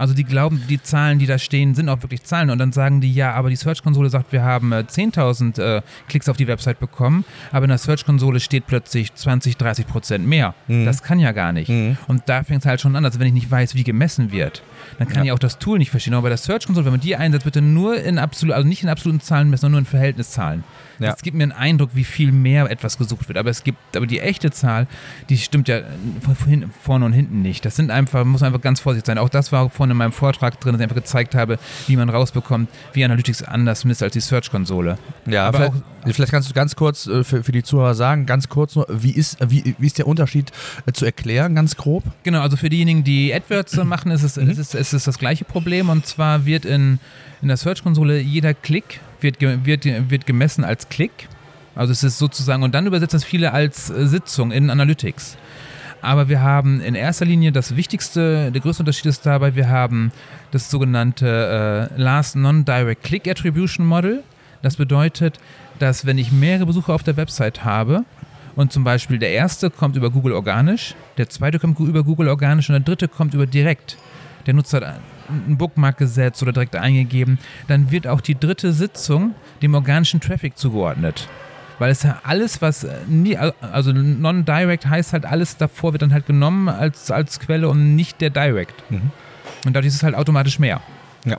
Also 0.00 0.14
die 0.14 0.24
glauben, 0.24 0.62
die 0.68 0.82
Zahlen, 0.82 1.18
die 1.18 1.26
da 1.26 1.38
stehen, 1.38 1.74
sind 1.74 1.90
auch 1.90 2.00
wirklich 2.02 2.22
Zahlen. 2.22 2.48
Und 2.48 2.58
dann 2.58 2.72
sagen 2.72 3.02
die, 3.02 3.12
ja, 3.12 3.32
aber 3.34 3.50
die 3.50 3.56
Search-Konsole 3.56 4.08
sagt, 4.08 4.32
wir 4.32 4.42
haben 4.42 4.72
10.000 4.72 5.60
äh, 5.60 5.76
äh, 5.76 5.82
Klicks 6.08 6.26
auf 6.30 6.38
die 6.38 6.46
Website 6.46 6.80
bekommen, 6.80 7.26
aber 7.52 7.64
in 7.64 7.68
der 7.68 7.76
Search-Konsole 7.76 8.40
steht 8.40 8.66
plötzlich 8.66 9.14
20, 9.14 9.58
30 9.58 9.86
Prozent 9.86 10.26
mehr. 10.26 10.54
Mhm. 10.68 10.86
Das 10.86 11.02
kann 11.02 11.18
ja 11.18 11.32
gar 11.32 11.52
nicht. 11.52 11.68
Mhm. 11.68 11.98
Und 12.08 12.22
da 12.26 12.42
fängt 12.44 12.60
es 12.60 12.66
halt 12.66 12.80
schon 12.80 12.96
an, 12.96 13.04
also 13.04 13.20
wenn 13.20 13.26
ich 13.26 13.34
nicht 13.34 13.50
weiß, 13.50 13.74
wie 13.74 13.84
gemessen 13.84 14.32
wird, 14.32 14.62
dann 14.98 15.06
kann 15.06 15.18
ja. 15.18 15.24
ich 15.24 15.32
auch 15.32 15.38
das 15.38 15.58
Tool 15.58 15.78
nicht 15.78 15.90
verstehen. 15.90 16.14
Aber 16.14 16.22
bei 16.22 16.28
der 16.30 16.38
Search-Konsole, 16.38 16.86
wenn 16.86 16.94
man 16.94 17.00
die 17.00 17.14
einsetzt, 17.16 17.44
bitte 17.44 17.60
nur 17.60 18.00
in 18.02 18.18
absolut, 18.18 18.54
also 18.54 18.66
nicht 18.66 18.82
in 18.82 18.88
absoluten 18.88 19.20
Zahlen 19.20 19.50
messen, 19.50 19.60
sondern 19.60 19.72
nur 19.72 19.80
in 19.80 19.86
Verhältniszahlen. 19.86 20.64
Ja. 21.00 21.12
Das 21.12 21.22
gibt 21.22 21.36
mir 21.36 21.44
einen 21.44 21.52
Eindruck, 21.52 21.90
wie 21.94 22.04
viel 22.04 22.30
mehr 22.30 22.70
etwas 22.70 22.98
gesucht 22.98 23.28
wird. 23.28 23.38
Aber 23.38 23.50
es 23.50 23.64
gibt, 23.64 23.96
aber 23.96 24.06
die 24.06 24.20
echte 24.20 24.50
Zahl, 24.50 24.86
die 25.28 25.38
stimmt 25.38 25.68
ja 25.68 25.80
von 26.20 26.70
vorne 26.82 27.06
und 27.06 27.12
hinten 27.12 27.42
nicht. 27.42 27.64
Das 27.64 27.76
sind 27.76 27.90
einfach, 27.90 28.24
muss 28.24 28.42
einfach 28.42 28.60
ganz 28.60 28.80
vorsichtig 28.80 29.06
sein. 29.06 29.18
Auch 29.18 29.30
das 29.30 29.50
war 29.50 29.70
vorne 29.70 29.92
in 29.92 29.96
meinem 29.96 30.12
Vortrag 30.12 30.60
drin, 30.60 30.72
dass 30.72 30.80
ich 30.80 30.84
einfach 30.84 30.96
gezeigt 30.96 31.34
habe, 31.34 31.58
wie 31.86 31.96
man 31.96 32.10
rausbekommt, 32.10 32.68
wie 32.92 33.04
Analytics 33.04 33.42
anders 33.42 33.84
misst 33.84 34.02
als 34.02 34.12
die 34.12 34.20
Search-Konsole. 34.20 34.98
Ja, 35.26 35.48
aber 35.48 35.58
vielleicht, 35.58 35.74
auch, 35.74 36.12
vielleicht 36.12 36.32
kannst 36.32 36.50
du 36.50 36.54
ganz 36.54 36.76
kurz 36.76 37.06
äh, 37.06 37.24
für, 37.24 37.42
für 37.42 37.52
die 37.52 37.62
Zuhörer 37.62 37.94
sagen, 37.94 38.26
ganz 38.26 38.48
kurz 38.48 38.76
nur, 38.76 38.86
wie 38.90 39.12
ist, 39.12 39.38
wie, 39.48 39.74
wie 39.78 39.86
ist 39.86 39.98
der 39.98 40.06
Unterschied 40.06 40.52
äh, 40.86 40.92
zu 40.92 41.06
erklären, 41.06 41.54
ganz 41.54 41.76
grob? 41.76 42.04
Genau, 42.24 42.40
also 42.42 42.56
für 42.56 42.68
diejenigen, 42.68 43.04
die 43.04 43.32
AdWords 43.32 43.76
machen, 43.84 44.10
ist 44.10 44.22
es, 44.22 44.36
mhm. 44.36 44.50
ist, 44.50 44.74
ist 44.74 44.92
es 44.92 45.04
das 45.04 45.18
gleiche 45.18 45.44
Problem. 45.44 45.88
Und 45.88 46.04
zwar 46.04 46.44
wird 46.44 46.66
in, 46.66 46.98
in 47.40 47.48
der 47.48 47.56
Search-Konsole 47.56 48.20
jeder 48.20 48.52
Klick 48.52 49.00
wird, 49.22 49.40
wird, 49.40 49.84
wird 50.10 50.26
gemessen 50.26 50.64
als 50.64 50.88
Klick. 50.88 51.28
Also 51.74 51.92
es 51.92 52.02
ist 52.02 52.18
sozusagen, 52.18 52.62
und 52.62 52.74
dann 52.74 52.86
übersetzen 52.86 53.18
das 53.18 53.24
viele 53.24 53.52
als 53.52 53.90
äh, 53.90 54.06
Sitzung 54.06 54.50
in 54.50 54.70
Analytics. 54.70 55.36
Aber 56.02 56.28
wir 56.28 56.40
haben 56.40 56.80
in 56.80 56.94
erster 56.94 57.26
Linie 57.26 57.52
das 57.52 57.76
Wichtigste, 57.76 58.50
der 58.50 58.60
größte 58.60 58.82
Unterschied 58.82 59.06
ist 59.06 59.26
dabei, 59.26 59.54
wir 59.54 59.68
haben 59.68 60.12
das 60.50 60.70
sogenannte 60.70 61.90
äh, 61.94 62.00
Last 62.00 62.36
Non-Direct 62.36 63.02
Click 63.02 63.28
Attribution 63.28 63.86
Model. 63.86 64.22
Das 64.62 64.76
bedeutet, 64.76 65.38
dass 65.78 66.06
wenn 66.06 66.18
ich 66.18 66.32
mehrere 66.32 66.66
Besucher 66.66 66.94
auf 66.94 67.02
der 67.02 67.16
Website 67.16 67.64
habe 67.64 68.04
und 68.56 68.72
zum 68.72 68.84
Beispiel 68.84 69.18
der 69.18 69.30
erste 69.30 69.70
kommt 69.70 69.96
über 69.96 70.10
Google 70.10 70.32
organisch, 70.32 70.94
der 71.18 71.28
zweite 71.28 71.58
kommt 71.58 71.78
über 71.78 72.02
Google 72.02 72.28
organisch 72.28 72.68
und 72.68 72.74
der 72.74 72.80
dritte 72.80 73.08
kommt 73.08 73.34
über 73.34 73.46
direkt. 73.46 73.96
Der 74.46 74.54
Nutzer 74.54 74.96
einen 75.30 75.56
Bookmark 75.58 75.98
gesetzt 75.98 76.42
oder 76.42 76.52
direkt 76.52 76.76
eingegeben, 76.76 77.38
dann 77.68 77.90
wird 77.90 78.06
auch 78.06 78.20
die 78.20 78.38
dritte 78.38 78.72
Sitzung 78.72 79.34
dem 79.62 79.74
organischen 79.74 80.20
Traffic 80.20 80.56
zugeordnet. 80.58 81.28
Weil 81.78 81.90
es 81.90 82.02
ja 82.02 82.20
alles, 82.24 82.60
was 82.60 82.86
nie, 83.08 83.38
also 83.38 83.92
non-direct 83.92 84.86
heißt 84.86 85.14
halt, 85.14 85.24
alles 85.24 85.56
davor 85.56 85.92
wird 85.92 86.02
dann 86.02 86.12
halt 86.12 86.26
genommen 86.26 86.68
als, 86.68 87.10
als 87.10 87.40
Quelle 87.40 87.68
und 87.70 87.96
nicht 87.96 88.20
der 88.20 88.28
Direct. 88.28 88.74
Mhm. 88.90 89.10
Und 89.64 89.74
dadurch 89.74 89.86
ist 89.86 89.94
es 89.94 90.02
halt 90.02 90.14
automatisch 90.14 90.58
mehr. 90.58 90.82
Ja. 91.24 91.38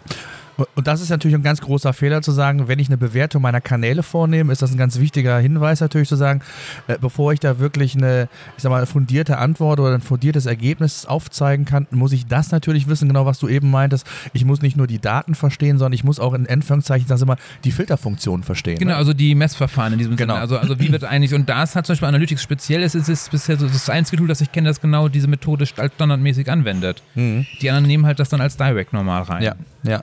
Und 0.75 0.87
das 0.87 1.01
ist 1.01 1.09
natürlich 1.09 1.35
ein 1.35 1.43
ganz 1.43 1.61
großer 1.61 1.93
Fehler 1.93 2.21
zu 2.21 2.31
sagen, 2.31 2.67
wenn 2.67 2.79
ich 2.79 2.87
eine 2.87 2.97
Bewertung 2.97 3.41
meiner 3.41 3.61
Kanäle 3.61 4.03
vornehme, 4.03 4.51
ist 4.51 4.61
das 4.61 4.71
ein 4.71 4.77
ganz 4.77 4.99
wichtiger 4.99 5.37
Hinweis 5.39 5.81
natürlich 5.81 6.09
zu 6.09 6.15
sagen, 6.15 6.41
äh, 6.87 6.97
bevor 6.99 7.33
ich 7.33 7.39
da 7.39 7.59
wirklich 7.59 7.95
eine, 7.95 8.27
ich 8.57 8.63
sag 8.63 8.69
mal, 8.69 8.85
fundierte 8.85 9.37
Antwort 9.37 9.79
oder 9.79 9.93
ein 9.93 10.01
fundiertes 10.01 10.45
Ergebnis 10.45 11.05
aufzeigen 11.05 11.65
kann, 11.65 11.87
muss 11.91 12.11
ich 12.11 12.25
das 12.25 12.51
natürlich 12.51 12.87
wissen, 12.87 13.07
genau 13.07 13.25
was 13.25 13.39
du 13.39 13.47
eben 13.47 13.69
meintest. 13.71 14.05
Ich 14.33 14.45
muss 14.45 14.61
nicht 14.61 14.77
nur 14.77 14.87
die 14.87 14.99
Daten 14.99 15.35
verstehen, 15.35 15.77
sondern 15.77 15.93
ich 15.93 16.03
muss 16.03 16.19
auch 16.19 16.33
in 16.33 16.47
Anführungszeichen, 16.47 17.07
ich 17.11 17.25
mal, 17.25 17.37
die 17.63 17.71
Filterfunktion 17.71 18.43
verstehen. 18.43 18.79
Genau, 18.79 18.91
ne? 18.91 18.97
also 18.97 19.13
die 19.13 19.35
Messverfahren 19.35 19.93
in 19.93 19.99
diesem 19.99 20.15
Genau. 20.15 20.33
Sinne. 20.33 20.41
Also, 20.41 20.57
also 20.57 20.79
wie 20.79 20.91
wird 20.91 21.03
eigentlich, 21.11 21.33
und 21.33 21.49
da 21.49 21.63
ist 21.63 21.75
halt 21.75 21.85
zum 21.85 21.93
Beispiel 21.93 22.07
Analytics 22.07 22.41
speziell 22.41 22.83
ist, 22.83 22.95
ist 22.95 23.09
es 23.09 23.29
bisher 23.29 23.57
so 23.57 23.67
das 23.67 23.89
einzige 23.89 24.17
Tool, 24.17 24.27
das 24.27 24.41
ich 24.41 24.51
kenne, 24.51 24.67
das 24.69 24.81
genau 24.81 25.07
diese 25.07 25.27
Methode 25.27 25.65
standardmäßig 25.65 26.49
anwendet. 26.51 27.03
Die 27.15 27.69
anderen 27.69 27.85
nehmen 27.87 28.05
halt 28.05 28.19
das 28.19 28.29
dann 28.29 28.41
als 28.41 28.57
Direct 28.57 28.93
normal 28.93 29.23
rein. 29.23 29.39
Mhm. 29.39 29.43
Ja, 29.43 29.55
ja. 29.83 30.01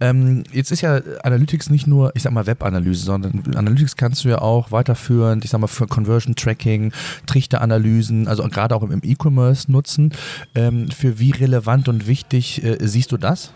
Ähm, 0.00 0.44
jetzt 0.52 0.70
ist 0.72 0.82
ja 0.82 1.00
Analytics 1.22 1.70
nicht 1.70 1.86
nur, 1.86 2.12
ich 2.14 2.22
sag 2.22 2.32
mal, 2.32 2.46
Web-Analyse, 2.46 3.04
sondern 3.04 3.42
Analytics 3.54 3.96
kannst 3.96 4.24
du 4.24 4.28
ja 4.28 4.38
auch 4.38 4.70
weiterführend, 4.72 5.44
ich 5.44 5.50
sag 5.50 5.60
mal, 5.60 5.66
für 5.66 5.86
Conversion 5.86 6.34
Tracking, 6.34 6.92
Trichteranalysen, 7.26 8.28
also 8.28 8.46
gerade 8.48 8.74
auch 8.74 8.82
im 8.82 9.00
E-Commerce 9.02 9.70
nutzen. 9.70 10.12
Ähm, 10.54 10.90
für 10.90 11.18
wie 11.18 11.30
relevant 11.30 11.88
und 11.88 12.06
wichtig 12.06 12.62
äh, 12.62 12.78
siehst 12.80 13.12
du 13.12 13.16
das? 13.16 13.52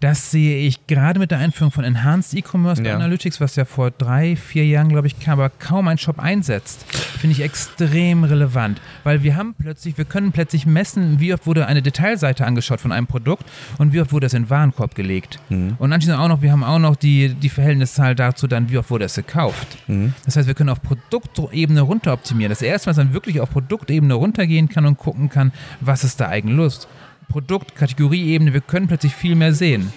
Das 0.00 0.30
sehe 0.30 0.58
ich 0.58 0.86
gerade 0.86 1.18
mit 1.18 1.30
der 1.30 1.38
Einführung 1.38 1.70
von 1.72 1.82
Enhanced 1.84 2.34
E-Commerce 2.34 2.82
Ja. 2.82 2.94
Analytics, 2.94 3.40
was 3.40 3.56
ja 3.56 3.64
vor 3.64 3.90
drei, 3.90 4.36
vier 4.36 4.66
Jahren, 4.66 4.88
glaube 4.88 5.06
ich, 5.06 5.18
kam, 5.20 5.38
aber 5.40 5.48
kaum 5.50 5.88
ein 5.88 5.96
Shop 5.98 6.18
einsetzt, 6.18 6.84
finde 7.18 7.32
ich 7.32 7.42
extrem 7.42 8.24
relevant. 8.24 8.80
Weil 9.04 9.22
wir 9.22 9.36
haben 9.36 9.54
plötzlich, 9.58 9.96
wir 9.96 10.04
können 10.04 10.32
plötzlich 10.32 10.66
messen, 10.66 11.18
wie 11.18 11.32
oft 11.32 11.46
wurde 11.46 11.66
eine 11.66 11.80
Detailseite 11.82 12.44
angeschaut 12.46 12.80
von 12.80 12.92
einem 12.92 13.06
Produkt 13.06 13.44
und 13.78 13.92
wie 13.92 14.00
oft 14.00 14.12
wurde 14.12 14.26
es 14.26 14.34
in 14.34 14.44
den 14.44 14.50
Warenkorb 14.50 14.94
gelegt. 14.94 15.38
Und 15.48 15.92
anschließend 15.92 16.20
auch 16.20 16.28
noch, 16.28 16.42
wir 16.42 16.52
haben 16.52 16.62
auch 16.64 16.78
noch 16.78 16.96
die, 16.96 17.34
die 17.34 17.48
Verhältniszahl 17.48 18.14
dazu 18.14 18.46
dann, 18.46 18.70
wie 18.70 18.78
oft 18.78 18.90
wurde 18.90 19.06
es 19.06 19.14
gekauft. 19.14 19.78
Das 20.24 20.36
heißt, 20.36 20.46
wir 20.46 20.54
können 20.54 20.70
auf 20.70 20.82
Produktebene 20.82 21.80
runter 21.80 22.12
optimieren. 22.12 22.50
Das 22.50 22.62
erste 22.62 22.88
Mal, 22.88 22.94
dass 22.96 23.04
man 23.04 23.14
wirklich 23.14 23.40
auf 23.40 23.50
Produktebene 23.50 24.14
runtergehen 24.14 24.68
kann 24.68 24.84
und 24.86 24.98
gucken 24.98 25.28
kann, 25.30 25.52
was 25.80 26.04
ist 26.04 26.20
da 26.20 26.28
eigentlich 26.28 26.56
Lust. 26.56 26.88
Produkt, 27.28 27.74
Kategorieebene, 27.74 28.52
wir 28.52 28.60
können 28.60 28.88
plötzlich 28.88 29.14
viel 29.14 29.34
mehr 29.34 29.52
sehen. 29.52 29.92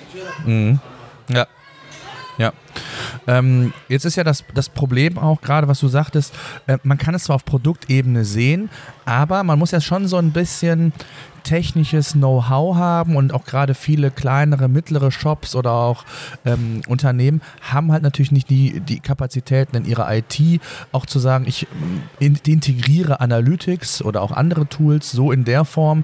Ja. 1.29 1.47
Ja. 2.37 2.53
Ähm, 3.27 3.73
jetzt 3.89 4.05
ist 4.05 4.15
ja 4.15 4.23
das, 4.23 4.45
das 4.53 4.69
Problem 4.69 5.17
auch 5.17 5.41
gerade, 5.41 5.67
was 5.67 5.81
du 5.81 5.89
sagtest, 5.89 6.33
äh, 6.67 6.77
man 6.83 6.97
kann 6.97 7.13
es 7.13 7.25
zwar 7.25 7.35
auf 7.35 7.43
Produktebene 7.43 8.23
sehen, 8.23 8.69
aber 9.05 9.43
man 9.43 9.59
muss 9.59 9.71
ja 9.71 9.81
schon 9.81 10.07
so 10.07 10.15
ein 10.17 10.31
bisschen 10.31 10.93
technisches 11.49 12.13
Know-how 12.13 12.75
haben 12.75 13.15
und 13.15 13.33
auch 13.33 13.43
gerade 13.43 13.73
viele 13.73 14.11
kleinere, 14.11 14.67
mittlere 14.67 15.09
Shops 15.09 15.55
oder 15.55 15.71
auch 15.71 16.05
ähm, 16.45 16.81
Unternehmen 16.87 17.41
haben 17.61 17.91
halt 17.91 18.03
natürlich 18.03 18.31
nicht 18.31 18.51
die, 18.51 18.81
die 18.81 18.99
Kapazitäten 18.99 19.75
in 19.75 19.85
ihrer 19.85 20.15
IT, 20.15 20.61
auch 20.91 21.07
zu 21.07 21.17
sagen, 21.17 21.45
ich 21.47 21.65
in, 22.19 22.37
integriere 22.45 23.19
Analytics 23.19 24.03
oder 24.03 24.21
auch 24.21 24.31
andere 24.31 24.67
Tools 24.67 25.11
so 25.11 25.31
in 25.31 25.43
der 25.43 25.65
Form, 25.65 26.03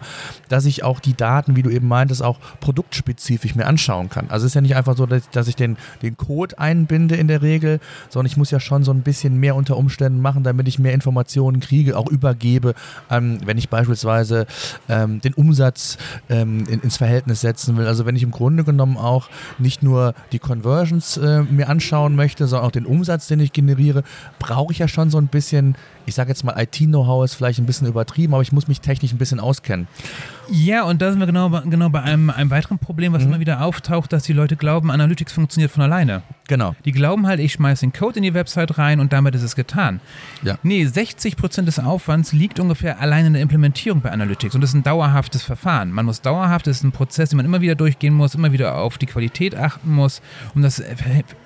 dass 0.49 0.65
ich 0.65 0.83
auch 0.83 0.99
die 0.99 1.13
Daten, 1.13 1.55
wie 1.55 1.61
du 1.61 1.69
eben 1.69 1.87
meintest, 1.87 2.23
auch 2.23 2.39
produktspezifisch 2.59 3.53
mir 3.53 3.67
anschauen 3.67 4.09
kann. 4.09 4.31
Also 4.31 4.47
es 4.47 4.51
ist 4.51 4.55
ja 4.55 4.61
nicht 4.61 4.75
einfach 4.75 4.97
so, 4.97 5.05
dass, 5.05 5.29
dass 5.29 5.47
ich 5.47 5.55
den, 5.55 5.77
den 6.01 6.17
Code 6.17 6.57
einbinde 6.57 7.17
in 7.17 7.27
der 7.27 7.43
Regel, 7.43 7.79
sondern 8.09 8.31
ich 8.31 8.37
muss 8.37 8.49
ja 8.49 8.59
schon 8.59 8.83
so 8.83 8.91
ein 8.91 9.03
bisschen 9.03 9.39
mehr 9.39 9.55
unter 9.55 9.77
Umständen 9.77 10.21
machen, 10.21 10.41
damit 10.41 10.67
ich 10.67 10.79
mehr 10.79 10.93
Informationen 10.93 11.59
kriege, 11.59 11.95
auch 11.99 12.09
übergebe, 12.09 12.73
ähm, 13.11 13.37
wenn 13.45 13.59
ich 13.59 13.69
beispielsweise 13.69 14.47
ähm, 14.89 15.21
den 15.21 15.34
Umsatz 15.35 15.97
ähm, 16.29 16.65
in, 16.67 16.81
ins 16.81 16.97
Verhältnis 16.97 17.41
setzen 17.41 17.77
will. 17.77 17.87
Also 17.87 18.05
wenn 18.05 18.15
ich 18.15 18.23
im 18.23 18.31
Grunde 18.31 18.63
genommen 18.63 18.97
auch 18.97 19.29
nicht 19.57 19.83
nur 19.83 20.13
die 20.31 20.39
Conversions 20.39 21.17
äh, 21.17 21.43
mir 21.43 21.69
anschauen 21.69 22.15
möchte, 22.15 22.47
sondern 22.47 22.67
auch 22.67 22.71
den 22.71 22.85
Umsatz, 22.85 23.27
den 23.27 23.39
ich 23.39 23.53
generiere, 23.53 24.03
brauche 24.39 24.71
ich 24.71 24.79
ja 24.79 24.87
schon 24.87 25.09
so 25.09 25.17
ein 25.17 25.27
bisschen, 25.27 25.75
ich 26.05 26.15
sage 26.15 26.29
jetzt 26.29 26.43
mal, 26.43 26.55
IT-Know-how 26.61 27.23
ist 27.25 27.35
vielleicht 27.35 27.59
ein 27.59 27.65
bisschen 27.65 27.87
übertrieben, 27.87 28.33
aber 28.33 28.41
ich 28.43 28.51
muss 28.51 28.67
mich 28.67 28.81
technisch 28.81 29.11
ein 29.13 29.17
bisschen 29.17 29.39
auskennen. 29.39 29.87
Ja, 30.51 30.83
und 30.83 31.01
da 31.01 31.09
sind 31.09 31.19
wir 31.19 31.25
genau, 31.25 31.49
bei- 31.49 31.61
genau 31.61 31.89
bei 31.89 32.01
einem, 32.03 32.29
einem 32.29 32.51
weiteren 32.51 32.77
Problem, 32.77 33.13
was 33.13 33.23
immer 33.23 33.39
wieder 33.39 33.61
auftaucht, 33.61 34.13
dass 34.13 34.23
die 34.23 34.33
Leute 34.33 34.55
glauben, 34.55 34.91
Analytics 34.91 35.33
funktioniert 35.33 35.71
von 35.71 35.81
alleine. 35.83 36.21
Genau. 36.47 36.75
Die 36.85 36.91
glauben 36.91 37.25
halt, 37.25 37.39
ich 37.39 37.53
schmeiße 37.53 37.81
den 37.81 37.91
Code 37.93 38.17
in 38.17 38.23
die 38.23 38.35
Website 38.35 38.77
rein 38.77 38.99
und 38.99 39.11
damit 39.11 39.33
ist 39.33 39.41
es 39.41 39.55
getan. 39.55 39.99
Ja. 40.43 40.59
Nee, 40.61 40.85
60% 40.85 41.63
des 41.65 41.79
Aufwands 41.79 42.31
liegt 42.33 42.59
ungefähr 42.59 42.99
allein 42.99 43.25
in 43.25 43.33
der 43.33 43.41
Implementierung 43.41 44.01
bei 44.01 44.11
Analytics 44.11 44.53
und 44.53 44.61
das 44.61 44.69
ist 44.69 44.75
ein 44.75 44.83
dauerhaftes 44.83 45.41
Verfahren. 45.41 45.91
Man 45.91 46.05
muss 46.05 46.21
dauerhaft, 46.21 46.67
das 46.67 46.77
ist 46.77 46.83
ein 46.83 46.91
Prozess, 46.91 47.29
den 47.29 47.37
man 47.37 47.47
immer 47.47 47.61
wieder 47.61 47.73
durchgehen 47.73 48.13
muss, 48.13 48.35
immer 48.35 48.51
wieder 48.51 48.77
auf 48.77 48.99
die 48.99 49.07
Qualität 49.07 49.55
achten 49.55 49.91
muss. 49.91 50.21
Und 50.53 50.61
das, 50.61 50.79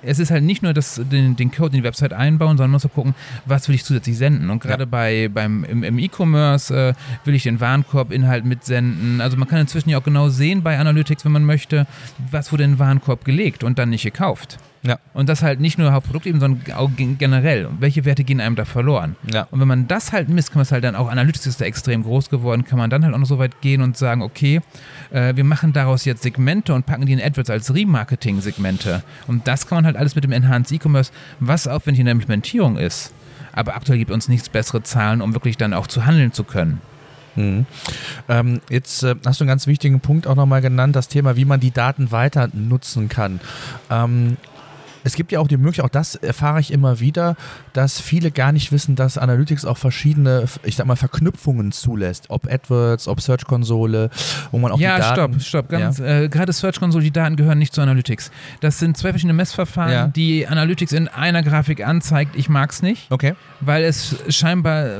es 0.02 0.18
ist 0.18 0.30
halt 0.30 0.44
nicht 0.44 0.62
nur 0.62 0.74
das, 0.74 1.00
den, 1.10 1.36
den 1.36 1.50
Code 1.50 1.68
in 1.74 1.82
die 1.82 1.84
Website 1.84 2.12
einbauen, 2.12 2.58
sondern 2.58 2.70
man 2.72 2.72
muss 2.72 2.84
auch 2.84 2.92
gucken, 2.94 3.14
was 3.46 3.66
will 3.68 3.74
ich 3.74 3.84
zusätzlich 3.84 4.18
senden. 4.18 4.49
Und 4.50 4.60
gerade 4.62 4.82
Ja. 4.84 4.88
bei, 4.90 5.28
beim, 5.32 5.64
im, 5.64 5.82
im 5.82 5.98
E-Commerce 5.98 6.94
äh, 6.94 6.94
will 7.24 7.34
ich 7.34 7.42
den 7.44 7.60
Warenkorb-Inhalt 7.60 8.44
mitsenden. 8.44 9.20
Also 9.20 9.36
man 9.36 9.48
kann 9.48 9.60
inzwischen 9.60 9.90
ja 9.90 9.98
auch 9.98 10.04
genau 10.04 10.28
sehen 10.28 10.62
bei 10.62 10.78
Analytics, 10.78 11.24
wenn 11.24 11.32
man 11.32 11.44
möchte, 11.44 11.86
was 12.30 12.52
wurde 12.52 12.64
in 12.64 12.72
den 12.72 12.78
Warenkorb 12.78 13.24
gelegt 13.24 13.64
und 13.64 13.78
dann 13.78 13.90
nicht 13.90 14.02
gekauft. 14.04 14.58
Ja. 14.82 14.98
Und 15.12 15.28
das 15.28 15.42
halt 15.42 15.60
nicht 15.60 15.76
nur 15.76 15.94
auf 15.94 16.04
Produktebene, 16.04 16.40
sondern 16.40 16.74
auch 16.74 16.90
gen- 16.96 17.18
generell. 17.18 17.68
Welche 17.80 18.06
Werte 18.06 18.24
gehen 18.24 18.40
einem 18.40 18.56
da 18.56 18.64
verloren? 18.64 19.14
Ja. 19.30 19.46
Und 19.50 19.60
wenn 19.60 19.68
man 19.68 19.86
das 19.88 20.10
halt 20.12 20.30
misst, 20.30 20.52
kann 20.52 20.60
man 20.60 20.62
es 20.62 20.72
halt 20.72 20.84
dann 20.84 20.96
auch, 20.96 21.10
Analytics 21.10 21.46
ist 21.46 21.60
da 21.60 21.66
extrem 21.66 22.02
groß 22.02 22.30
geworden, 22.30 22.64
kann 22.64 22.78
man 22.78 22.88
dann 22.88 23.04
halt 23.04 23.12
auch 23.14 23.18
noch 23.18 23.26
so 23.26 23.38
weit 23.38 23.60
gehen 23.60 23.82
und 23.82 23.98
sagen, 23.98 24.22
okay, 24.22 24.62
äh, 25.10 25.36
wir 25.36 25.44
machen 25.44 25.74
daraus 25.74 26.06
jetzt 26.06 26.22
Segmente 26.22 26.72
und 26.72 26.86
packen 26.86 27.04
die 27.04 27.12
in 27.12 27.20
AdWords 27.20 27.50
als 27.50 27.74
Remarketing-Segmente. 27.74 29.02
Und 29.26 29.46
das 29.46 29.66
kann 29.66 29.76
man 29.76 29.84
halt 29.86 29.96
alles 29.96 30.14
mit 30.14 30.24
dem 30.24 30.32
Enhanced 30.32 30.72
E-Commerce, 30.72 31.12
was 31.40 31.68
aufwendig 31.68 32.00
in 32.00 32.06
der 32.06 32.12
Implementierung 32.12 32.78
ist. 32.78 33.12
Aber 33.52 33.74
aktuell 33.74 33.98
gibt 33.98 34.10
uns 34.10 34.28
nichts 34.28 34.48
bessere 34.48 34.82
Zahlen, 34.82 35.22
um 35.22 35.34
wirklich 35.34 35.56
dann 35.56 35.74
auch 35.74 35.86
zu 35.86 36.06
handeln 36.06 36.32
zu 36.32 36.44
können. 36.44 36.80
Mhm. 37.36 37.66
Ähm, 38.28 38.60
jetzt 38.68 39.02
äh, 39.02 39.14
hast 39.24 39.40
du 39.40 39.44
einen 39.44 39.48
ganz 39.48 39.66
wichtigen 39.66 40.00
Punkt 40.00 40.26
auch 40.26 40.34
nochmal 40.34 40.60
genannt, 40.60 40.96
das 40.96 41.08
Thema, 41.08 41.36
wie 41.36 41.44
man 41.44 41.60
die 41.60 41.70
Daten 41.70 42.10
weiter 42.12 42.48
nutzen 42.52 43.08
kann. 43.08 43.40
Ähm, 43.90 44.36
es 45.04 45.14
gibt 45.14 45.32
ja 45.32 45.40
auch 45.40 45.48
die 45.48 45.56
Möglichkeit, 45.56 45.84
auch 45.84 45.90
das 45.90 46.14
erfahre 46.14 46.60
ich 46.60 46.72
immer 46.72 47.00
wieder, 47.00 47.36
dass 47.72 48.00
viele 48.00 48.30
gar 48.30 48.52
nicht 48.52 48.72
wissen, 48.72 48.96
dass 48.96 49.18
Analytics 49.18 49.64
auch 49.64 49.78
verschiedene, 49.78 50.44
ich 50.64 50.76
sag 50.76 50.86
mal, 50.86 50.96
Verknüpfungen 50.96 51.72
zulässt. 51.72 52.26
Ob 52.28 52.50
AdWords, 52.50 53.08
ob 53.08 53.20
Search-Konsole, 53.20 54.10
wo 54.50 54.58
man 54.58 54.72
auch 54.72 54.78
ja, 54.80 54.96
die 54.96 55.00
Daten... 55.02 55.40
stopp, 55.40 55.42
stopp. 55.42 55.68
Ganz, 55.68 55.98
äh, 56.00 56.28
gerade 56.28 56.52
Search 56.52 56.78
Console, 56.80 57.02
die 57.04 57.10
Daten 57.10 57.36
gehören 57.36 57.58
nicht 57.58 57.74
zu 57.74 57.80
Analytics. 57.80 58.30
Das 58.60 58.78
sind 58.78 58.96
zwei 58.96 59.10
verschiedene 59.10 59.34
Messverfahren, 59.34 59.92
Ja. 59.92 60.06
die 60.08 60.46
Analytics 60.46 60.92
in 60.92 61.08
einer 61.08 61.42
Grafik 61.42 61.86
anzeigt. 61.86 62.36
Ich 62.36 62.48
mag 62.48 62.70
es 62.70 62.82
nicht, 62.82 63.10
Okay, 63.10 63.34
weil 63.60 63.84
es 63.84 64.16
scheinbar 64.28 64.86
äh, 64.86 64.90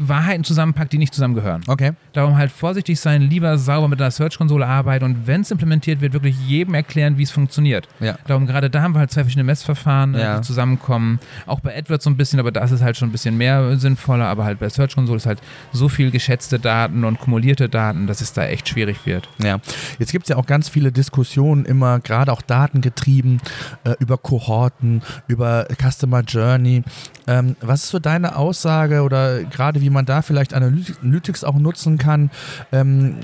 Wahrheiten 0.00 0.44
zusammenpackt, 0.44 0.92
die 0.92 0.98
nicht 0.98 1.14
zusammengehören. 1.14 1.62
okay. 1.66 1.92
Darum 2.12 2.36
halt 2.36 2.52
vorsichtig 2.52 3.00
sein, 3.00 3.22
lieber 3.22 3.56
sauber 3.56 3.88
mit 3.88 4.00
einer 4.00 4.10
Search 4.10 4.36
Konsole 4.36 4.66
arbeiten 4.66 5.04
und 5.04 5.26
wenn 5.26 5.40
es 5.40 5.50
implementiert 5.50 6.00
wird, 6.02 6.12
wirklich 6.12 6.36
jedem 6.46 6.74
erklären, 6.74 7.16
wie 7.16 7.22
es 7.22 7.30
funktioniert. 7.30 7.88
Ja. 8.00 8.18
Darum 8.26 8.46
gerade 8.46 8.68
da 8.68 8.82
haben 8.82 8.94
wir 8.94 8.98
halt 8.98 9.10
zwei 9.10 9.22
verschiedene 9.22 9.41
Messverfahren, 9.44 10.14
äh, 10.14 10.20
Ja. 10.20 10.36
die 10.36 10.42
zusammenkommen. 10.46 11.18
Auch 11.46 11.60
bei 11.60 11.76
AdWords 11.76 12.04
so 12.04 12.10
ein 12.10 12.16
bisschen, 12.16 12.40
aber 12.40 12.52
das 12.52 12.70
ist 12.72 12.82
halt 12.82 12.96
schon 12.96 13.08
ein 13.08 13.12
bisschen 13.12 13.36
mehr 13.36 13.76
sinnvoller. 13.78 14.26
Aber 14.26 14.44
halt 14.44 14.58
bei 14.58 14.68
Search 14.68 14.94
Console 14.94 15.16
ist 15.16 15.26
halt 15.26 15.40
so 15.72 15.88
viel 15.88 16.10
geschätzte 16.10 16.58
Daten 16.58 17.04
und 17.04 17.18
kumulierte 17.20 17.68
Daten, 17.68 18.06
dass 18.06 18.20
es 18.20 18.32
da 18.32 18.44
echt 18.44 18.68
schwierig 18.68 19.06
wird. 19.06 19.28
Ja, 19.42 19.58
jetzt 19.98 20.12
gibt 20.12 20.24
es 20.24 20.28
ja 20.28 20.36
auch 20.36 20.46
ganz 20.46 20.68
viele 20.68 20.92
Diskussionen, 20.92 21.64
immer 21.64 22.00
gerade 22.00 22.32
auch 22.32 22.42
datengetrieben, 22.42 23.40
äh, 23.84 23.94
über 23.98 24.18
Kohorten, 24.18 25.02
über 25.28 25.66
Customer 25.80 26.20
Journey. 26.22 26.82
Ähm, 27.26 27.56
was 27.60 27.84
ist 27.84 27.90
so 27.90 27.98
deine 27.98 28.36
Aussage 28.36 29.02
oder 29.02 29.44
gerade 29.44 29.80
wie 29.80 29.90
man 29.90 30.04
da 30.04 30.22
vielleicht 30.22 30.54
Analy- 30.54 30.94
Analytics 31.02 31.44
auch 31.44 31.54
nutzen 31.56 31.98
kann? 31.98 32.30
Ähm, 32.72 33.16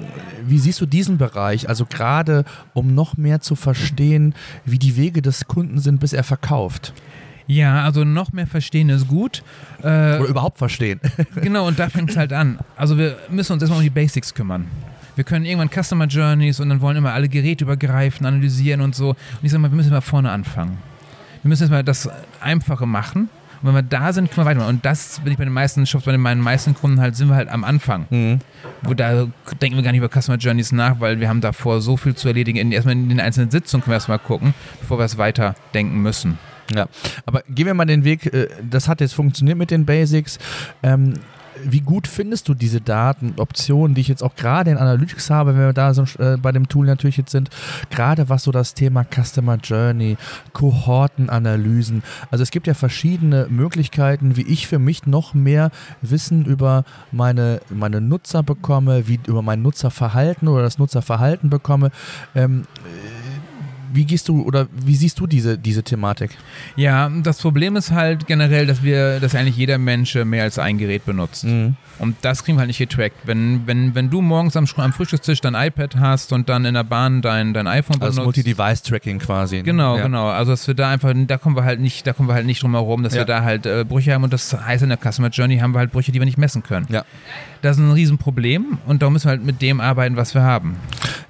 wie 0.47 0.59
siehst 0.59 0.81
du 0.81 0.87
diesen 0.87 1.19
Bereich? 1.19 1.69
Also 1.69 1.85
gerade 1.87 2.45
um 2.75 2.95
noch 2.95 3.17
mehr 3.17 3.41
zu 3.41 3.57
verstehen, 3.57 4.35
wie 4.65 4.79
die 4.79 4.97
Wege 4.97 5.21
des 5.23 5.47
Kunden 5.49 5.79
sind, 5.81 6.01
bis 6.09 6.15
er 6.15 6.25
verkauft. 6.25 6.95
Ja, 7.47 7.85
also 7.85 8.03
noch 8.05 8.33
mehr 8.33 8.47
verstehen 8.47 8.89
ist 8.89 9.09
gut. 9.09 9.43
Äh, 9.83 10.17
Oder 10.17 10.29
überhaupt 10.29 10.57
verstehen. 10.57 11.01
genau, 11.43 11.67
und 11.67 11.79
da 11.79 11.91
fängt 11.91 12.11
es 12.11 12.17
halt 12.17 12.33
an. 12.33 12.59
Also 12.77 12.97
wir 12.97 13.19
müssen 13.29 13.53
uns 13.53 13.63
erstmal 13.63 13.81
um 13.81 13.85
die 13.85 13.91
Basics 13.91 14.33
kümmern. 14.33 14.67
Wir 15.17 15.25
können 15.25 15.45
irgendwann 15.45 15.69
Customer 15.71 16.07
Journeys 16.07 16.61
und 16.61 16.71
dann 16.71 16.81
wollen 16.81 16.97
immer 16.97 17.13
alle 17.13 17.29
Geräte 17.29 17.65
übergreifen, 17.65 18.25
analysieren 18.25 18.81
und 18.81 18.95
so. 18.95 19.11
Und 19.11 19.17
ich 19.43 19.51
sage 19.51 19.61
mal, 19.61 19.71
wir 19.71 19.77
müssen 19.77 19.91
mal 19.91 20.01
vorne 20.01 20.31
anfangen. 20.31 20.79
Wir 21.43 21.51
müssen 21.51 21.65
erstmal 21.65 21.85
das 21.85 22.09
Einfache 22.41 22.87
machen. 22.87 23.29
Und 23.63 23.69
wenn 23.69 23.75
wir 23.75 23.83
da 23.83 24.13
sind, 24.13 24.31
können 24.31 24.47
wir 24.47 24.51
weitermachen. 24.51 24.77
Und 24.77 24.85
das 24.85 25.21
bin 25.21 25.33
ich 25.33 25.39
bei 25.39 25.45
den 25.45 25.53
meisten 25.53 25.87
Shops, 25.87 26.05
bei 26.05 26.17
meinen 26.17 26.41
meisten 26.41 26.75
Kunden 26.75 27.01
halt, 27.01 27.17
sind 27.17 27.29
wir 27.29 27.37
halt 27.37 27.49
am 27.49 27.65
Anfang. 27.65 28.07
Mhm. 28.11 28.39
Wo 28.83 28.95
da 28.95 29.27
denken 29.61 29.77
wir 29.77 29.83
gar 29.83 29.93
nicht 29.93 30.03
über 30.03 30.09
Customer 30.09 30.39
Journeys 30.39 30.73
nach, 30.73 31.01
weil 31.01 31.21
wir 31.21 31.29
haben 31.29 31.41
davor 31.41 31.81
so 31.81 31.97
viel 31.97 32.15
zu 32.15 32.29
erledigen. 32.29 32.59
In, 32.59 32.73
erstmal 32.73 32.95
in 32.95 33.09
den 33.09 33.21
einzelnen 33.21 33.51
Sitzungen 33.51 33.83
können 33.83 33.93
wir 33.93 33.97
erstmal 33.97 34.19
gucken, 34.19 34.55
bevor 34.81 34.99
wir 34.99 35.05
es 35.05 35.19
weiter 35.19 35.55
denken 35.75 36.01
müssen. 36.01 36.39
Ja, 36.75 36.87
aber 37.25 37.43
gehen 37.49 37.67
wir 37.67 37.75
mal 37.75 37.87
den 37.87 38.05
Weg, 38.05 38.27
äh, 38.27 38.49
das 38.63 38.89
hat 38.89 39.01
jetzt 39.01 39.15
funktioniert 39.15 39.57
mit 39.57 39.71
den 39.71 39.87
Basics. 39.87 40.39
Ähm, 40.83 41.15
wie 41.65 41.81
gut 41.81 42.07
findest 42.07 42.49
du 42.49 42.55
diese 42.55 42.81
Daten, 42.81 43.35
Optionen, 43.37 43.95
die 43.95 44.01
ich 44.01 44.09
jetzt 44.09 44.23
auch 44.23 44.35
gerade 44.37 44.71
in 44.71 44.77
Analytics 44.77 45.31
habe, 45.31 45.55
wenn 45.55 45.61
wir 45.61 45.73
da 45.73 45.95
so, 45.95 46.05
äh, 46.19 46.37
bei 46.37 46.53
dem 46.53 46.69
Tool 46.69 46.87
natürlich 46.87 47.17
jetzt 47.17 47.33
sind, 47.33 47.51
gerade 47.91 48.29
was 48.29 48.45
so 48.45 48.53
das 48.53 48.75
Thema 48.75 49.05
Customer 49.05 49.57
Journey, 49.57 50.17
Kohortenanalysen, 50.53 52.03
also 52.31 52.43
es 52.43 52.51
gibt 52.51 52.67
ja 52.67 52.75
verschiedene 52.75 53.47
Möglichkeiten, 53.49 54.37
wie 54.37 54.43
ich 54.43 54.67
für 54.67 54.79
mich 54.79 55.07
noch 55.07 55.35
mehr 55.35 55.71
Wissen 56.03 56.45
über 56.45 56.85
meine, 57.13 57.61
meine 57.71 58.01
Nutzer 58.01 58.43
bekomme, 58.43 59.09
wie 59.09 59.21
über 59.27 59.43
mein 59.43 59.63
Nutzerverhalten 59.63 60.49
oder 60.49 60.63
das 60.63 60.79
Nutzerverhalten 60.79 61.51
bekomme. 61.51 61.91
Ähm, 62.35 62.65
wie 63.93 64.05
gehst 64.05 64.29
du 64.29 64.43
oder 64.43 64.67
wie 64.73 64.95
siehst 64.95 65.19
du 65.21 65.27
diese, 65.27 65.59
diese 65.59 65.83
Thematik? 65.83 66.31
Ja, 66.77 67.09
das 67.09 67.41
Problem 67.41 67.77
ist 67.77 67.91
halt 67.91 68.27
generell, 68.27 68.67
dass 68.67 68.83
wir, 68.83 69.21
dass 69.21 69.35
eigentlich 69.35 69.57
jeder 69.57 69.79
Mensch 69.79 70.15
mehr 70.15 70.45
als 70.45 70.59
ein 70.59 70.79
Gerät 70.79 71.05
benutzt. 71.05 71.45
Mhm. 71.45 71.77
Und 71.99 72.17
das 72.23 72.45
kriegen 72.45 72.57
wir 72.57 72.61
halt 72.61 72.69
nicht 72.69 72.79
getrackt. 72.79 73.17
Wenn, 73.25 73.67
wenn, 73.67 73.95
wenn 73.95 74.09
du 74.11 74.21
morgens 74.21 74.57
am, 74.57 74.67
am 74.77 74.93
Frühstückstisch 74.93 75.41
dein 75.41 75.55
iPad 75.55 75.97
hast 75.97 76.33
und 76.33 76.49
dann 76.49 76.65
in 76.65 76.75
der 76.75 76.85
Bahn 76.85 77.23
dein, 77.23 77.55
dein 77.55 77.67
iPhone 77.67 78.01
also 78.01 78.01
benutzt. 78.01 78.19
Also 78.19 78.23
Multi-Device-Tracking 78.25 79.19
quasi. 79.19 79.63
Genau, 79.63 79.97
ja. 79.97 80.05
genau. 80.05 80.29
Also 80.29 80.53
dass 80.53 80.67
wir 80.67 80.75
da 80.75 80.91
einfach, 80.91 81.13
da 81.15 81.39
kommen 81.39 81.57
wir 81.57 81.65
halt 81.65 81.81
nicht, 81.81 82.07
da 82.07 82.13
kommen 82.13 82.29
wir 82.29 82.35
halt 82.35 82.47
nicht 82.47 82.63
drum 82.63 82.73
herum, 82.73 83.03
dass 83.03 83.15
ja. 83.15 83.21
wir 83.21 83.25
da 83.25 83.43
halt 83.43 83.67
äh, 83.67 83.85
Brüche 83.85 84.15
haben 84.15 84.25
und 84.25 84.33
das 84.33 84.57
heißt 84.57 84.83
in 84.83 84.91
der 84.91 84.99
Customer 84.99 85.29
Journey 85.29 85.59
haben 85.59 85.75
wir 85.75 85.81
halt 85.81 85.91
Brüche, 85.91 86.13
die 86.13 86.21
wir 86.21 86.27
nicht 86.27 86.39
messen 86.39 86.63
können. 86.63 86.87
Ja. 86.89 87.05
Das 87.63 87.77
ist 87.77 87.83
ein 87.83 87.91
Riesenproblem 87.91 88.79
und 88.87 89.03
da 89.03 89.11
müssen 89.11 89.27
wir 89.27 89.31
halt 89.31 89.45
mit 89.45 89.63
dem 89.63 89.81
arbeiten, 89.81 90.17
was 90.17 90.35
wir 90.35 90.43
haben. 90.43 90.77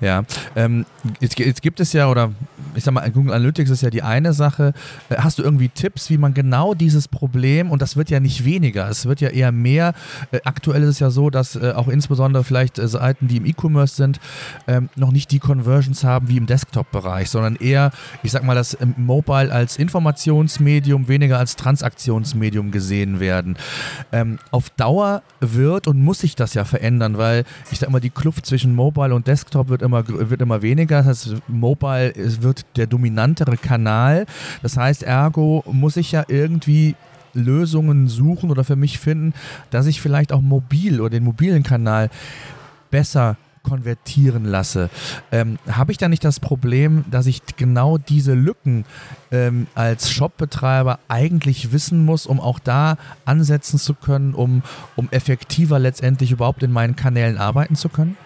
Ja, 0.00 0.24
ähm, 0.54 0.86
jetzt, 1.20 1.38
jetzt 1.38 1.62
gibt 1.62 1.80
es 1.80 1.92
ja, 1.92 2.08
oder 2.08 2.32
ich 2.78 2.84
sag 2.84 2.94
mal, 2.94 3.10
Google 3.10 3.34
Analytics 3.34 3.70
ist 3.70 3.82
ja 3.82 3.90
die 3.90 4.02
eine 4.02 4.32
Sache. 4.32 4.72
Äh, 5.10 5.16
hast 5.18 5.38
du 5.38 5.42
irgendwie 5.42 5.68
Tipps, 5.68 6.10
wie 6.10 6.16
man 6.18 6.32
genau 6.32 6.74
dieses 6.74 7.08
Problem, 7.08 7.70
und 7.70 7.82
das 7.82 7.96
wird 7.96 8.08
ja 8.08 8.20
nicht 8.20 8.44
weniger, 8.44 8.88
es 8.88 9.06
wird 9.06 9.20
ja 9.20 9.28
eher 9.28 9.52
mehr. 9.52 9.94
Äh, 10.30 10.40
aktuell 10.44 10.82
ist 10.82 10.88
es 10.88 10.98
ja 11.00 11.10
so, 11.10 11.28
dass 11.28 11.56
äh, 11.56 11.72
auch 11.74 11.88
insbesondere 11.88 12.44
vielleicht 12.44 12.76
Seiten, 12.76 13.28
die 13.28 13.38
im 13.38 13.46
E-Commerce 13.46 13.96
sind, 13.96 14.20
ähm, 14.66 14.88
noch 14.96 15.10
nicht 15.10 15.30
die 15.32 15.40
Conversions 15.40 16.04
haben 16.04 16.28
wie 16.28 16.36
im 16.36 16.46
Desktop-Bereich, 16.46 17.28
sondern 17.28 17.56
eher, 17.56 17.90
ich 18.22 18.30
sag 18.30 18.44
mal, 18.44 18.54
das 18.54 18.78
Mobile 18.96 19.52
als 19.52 19.76
Informationsmedium, 19.76 21.08
weniger 21.08 21.38
als 21.38 21.56
Transaktionsmedium 21.56 22.70
gesehen 22.70 23.18
werden. 23.20 23.56
Ähm, 24.12 24.38
auf 24.52 24.70
Dauer 24.70 25.22
wird 25.40 25.88
und 25.88 26.02
muss 26.02 26.20
sich 26.20 26.36
das 26.36 26.54
ja 26.54 26.64
verändern, 26.64 27.18
weil 27.18 27.44
ich 27.72 27.78
sag 27.80 27.90
mal, 27.90 28.00
die 28.00 28.10
Kluft 28.10 28.46
zwischen 28.46 28.74
Mobile 28.74 29.14
und 29.14 29.26
Desktop 29.26 29.68
wird 29.68 29.82
immer, 29.82 30.04
wird 30.06 30.40
immer 30.40 30.62
weniger. 30.62 30.98
Das 30.98 31.06
heißt, 31.06 31.36
Mobile 31.48 32.12
wird 32.40 32.67
der 32.76 32.86
dominantere 32.86 33.56
Kanal. 33.56 34.26
Das 34.62 34.76
heißt, 34.76 35.02
ergo 35.02 35.64
muss 35.66 35.96
ich 35.96 36.12
ja 36.12 36.24
irgendwie 36.28 36.94
Lösungen 37.34 38.08
suchen 38.08 38.50
oder 38.50 38.64
für 38.64 38.76
mich 38.76 38.98
finden, 38.98 39.34
dass 39.70 39.86
ich 39.86 40.00
vielleicht 40.00 40.32
auch 40.32 40.40
mobil 40.40 41.00
oder 41.00 41.10
den 41.10 41.24
mobilen 41.24 41.62
Kanal 41.62 42.10
besser 42.90 43.36
konvertieren 43.62 44.44
lasse, 44.44 44.88
ähm, 45.30 45.58
habe 45.70 45.92
ich 45.92 45.98
da 45.98 46.08
nicht 46.08 46.24
das 46.24 46.40
Problem, 46.40 47.04
dass 47.10 47.26
ich 47.26 47.42
genau 47.56 47.98
diese 47.98 48.32
Lücken 48.34 48.84
ähm, 49.30 49.66
als 49.74 50.10
Shopbetreiber 50.10 50.98
eigentlich 51.08 51.72
wissen 51.72 52.04
muss, 52.04 52.26
um 52.26 52.40
auch 52.40 52.58
da 52.58 52.96
ansetzen 53.24 53.78
zu 53.78 53.94
können, 53.94 54.34
um, 54.34 54.62
um 54.96 55.08
effektiver 55.10 55.78
letztendlich 55.78 56.30
überhaupt 56.30 56.62
in 56.62 56.72
meinen 56.72 56.96
Kanälen 56.96 57.36
arbeiten 57.36 57.76
zu 57.76 57.88
können? 57.88 58.16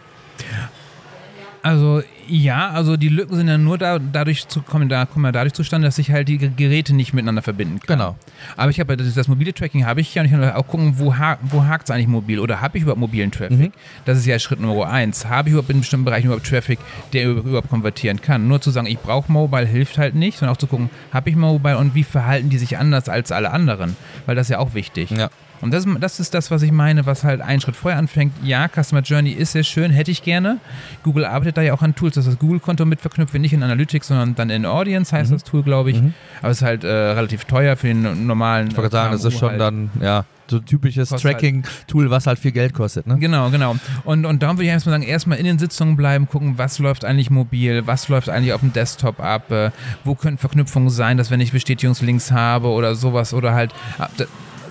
Also 1.62 2.02
ja, 2.28 2.70
also 2.70 2.96
die 2.96 3.08
Lücken 3.08 3.36
sind 3.36 3.48
ja 3.48 3.58
nur 3.58 3.78
da, 3.78 3.98
dadurch 3.98 4.48
zu 4.48 4.62
kommen, 4.62 4.88
da 4.88 5.06
kommen 5.06 5.24
ja 5.24 5.32
dadurch 5.32 5.52
zustande, 5.52 5.86
dass 5.86 5.98
ich 5.98 6.10
halt 6.10 6.28
die 6.28 6.38
Geräte 6.38 6.94
nicht 6.94 7.12
miteinander 7.12 7.42
verbinden 7.42 7.78
kann. 7.80 7.98
Genau. 7.98 8.16
Aber 8.56 8.70
ich 8.70 8.80
habe 8.80 8.96
das, 8.96 9.14
das, 9.14 9.28
mobile 9.28 9.52
Tracking 9.52 9.86
habe 9.86 10.00
ich 10.00 10.14
ja 10.14 10.22
und 10.22 10.26
ich 10.26 10.32
kann 10.32 10.50
auch 10.52 10.66
gucken, 10.66 10.94
wo, 10.98 11.16
ha 11.16 11.38
wo 11.42 11.64
hakt 11.64 11.88
es 11.88 11.94
eigentlich 11.94 12.08
mobil 12.08 12.40
oder 12.40 12.60
habe 12.60 12.78
ich 12.78 12.82
überhaupt 12.82 13.00
mobilen 13.00 13.30
Traffic? 13.30 13.58
Mhm. 13.58 13.72
Das 14.04 14.18
ist 14.18 14.26
ja 14.26 14.38
Schritt 14.38 14.60
Nummer 14.60 14.88
eins. 14.88 15.26
Habe 15.26 15.48
ich 15.48 15.52
überhaupt 15.52 15.70
in 15.70 15.80
bestimmten 15.80 16.04
Bereichen 16.04 16.26
überhaupt 16.26 16.46
Traffic, 16.46 16.78
der 17.12 17.28
überhaupt 17.28 17.68
konvertieren 17.68 18.20
kann? 18.20 18.48
Nur 18.48 18.60
zu 18.60 18.70
sagen, 18.70 18.86
ich 18.86 18.98
brauche 18.98 19.30
Mobile 19.30 19.66
hilft 19.66 19.98
halt 19.98 20.14
nicht, 20.14 20.38
sondern 20.38 20.54
auch 20.54 20.60
zu 20.60 20.66
gucken, 20.66 20.90
habe 21.12 21.30
ich 21.30 21.36
Mobile 21.36 21.78
und 21.78 21.94
wie 21.94 22.04
verhalten 22.04 22.50
die 22.50 22.58
sich 22.58 22.78
anders 22.78 23.08
als 23.08 23.30
alle 23.30 23.52
anderen? 23.52 23.96
Weil 24.26 24.34
das 24.34 24.46
ist 24.46 24.50
ja 24.50 24.58
auch 24.58 24.74
wichtig. 24.74 25.10
Ja. 25.10 25.30
Und 25.62 25.72
das, 25.72 25.86
das 26.00 26.20
ist 26.20 26.34
das, 26.34 26.50
was 26.50 26.62
ich 26.62 26.72
meine, 26.72 27.06
was 27.06 27.22
halt 27.24 27.40
einen 27.40 27.60
Schritt 27.60 27.76
vorher 27.76 27.98
anfängt. 27.98 28.34
Ja, 28.42 28.68
Customer 28.68 29.00
Journey 29.00 29.30
ist 29.30 29.52
sehr 29.52 29.62
schön, 29.62 29.92
hätte 29.92 30.10
ich 30.10 30.22
gerne. 30.22 30.58
Google 31.04 31.24
arbeitet 31.24 31.56
da 31.56 31.62
ja 31.62 31.72
auch 31.72 31.82
an 31.82 31.94
Tools, 31.94 32.16
dass 32.16 32.24
das 32.24 32.38
Google-Konto 32.38 32.84
mit 32.84 33.00
verknüpft 33.00 33.32
nicht 33.34 33.52
in 33.52 33.62
Analytics, 33.62 34.08
sondern 34.08 34.34
dann 34.34 34.50
in 34.50 34.66
Audience 34.66 35.16
heißt 35.16 35.30
mhm. 35.30 35.36
das 35.36 35.44
Tool, 35.44 35.62
glaube 35.62 35.92
ich. 35.92 36.02
Mhm. 36.02 36.14
Aber 36.40 36.50
es 36.50 36.58
ist 36.58 36.64
halt 36.64 36.82
äh, 36.84 36.88
relativ 36.88 37.44
teuer 37.44 37.76
für 37.76 37.86
den 37.86 38.26
normalen. 38.26 38.68
Ich 38.68 38.76
wollte 38.76 38.90
sagen, 38.90 39.12
das 39.12 39.24
ist 39.24 39.38
schon 39.38 39.50
halt. 39.50 39.60
dann, 39.60 39.90
ja, 40.00 40.24
so 40.48 40.58
typisches 40.58 41.10
halt 41.10 41.22
Tracking-Tool, 41.22 42.10
was 42.10 42.26
halt 42.26 42.38
viel 42.38 42.52
Geld 42.52 42.74
kostet. 42.74 43.06
Ne? 43.06 43.18
Genau, 43.18 43.50
genau. 43.50 43.76
Und, 44.04 44.26
und 44.26 44.42
darum 44.42 44.56
würde 44.56 44.64
ich 44.64 44.70
erstmal 44.70 44.94
sagen, 44.94 45.04
erstmal 45.04 45.38
in 45.38 45.44
den 45.44 45.58
Sitzungen 45.58 45.96
bleiben, 45.96 46.28
gucken, 46.28 46.58
was 46.58 46.78
läuft 46.78 47.04
eigentlich 47.04 47.30
mobil, 47.30 47.86
was 47.86 48.08
läuft 48.08 48.28
eigentlich 48.28 48.52
auf 48.52 48.60
dem 48.60 48.72
Desktop 48.72 49.20
ab, 49.20 49.50
äh, 49.50 49.70
wo 50.04 50.14
können 50.14 50.38
Verknüpfungen 50.38 50.90
sein, 50.90 51.16
dass 51.16 51.30
wenn 51.30 51.40
ich 51.40 51.52
Bestätigungslinks 51.52 52.32
habe 52.32 52.68
oder 52.68 52.94
sowas 52.94 53.32
oder 53.32 53.54
halt 53.54 53.72
äh, 54.18 54.24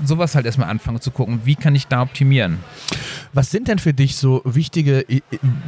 sowas 0.04 0.36
halt 0.36 0.46
erstmal 0.46 0.70
anfangen 0.70 1.02
zu 1.02 1.12
gucken, 1.12 1.42
wie 1.44 1.56
kann 1.56 1.76
ich 1.76 1.88
da 1.88 2.02
optimieren. 2.02 2.60
Was 3.34 3.52
sind 3.52 3.68
denn 3.68 3.80
für 3.80 3.94
dich 3.94 4.16
so 4.16 4.42
wichtige, 4.46 5.06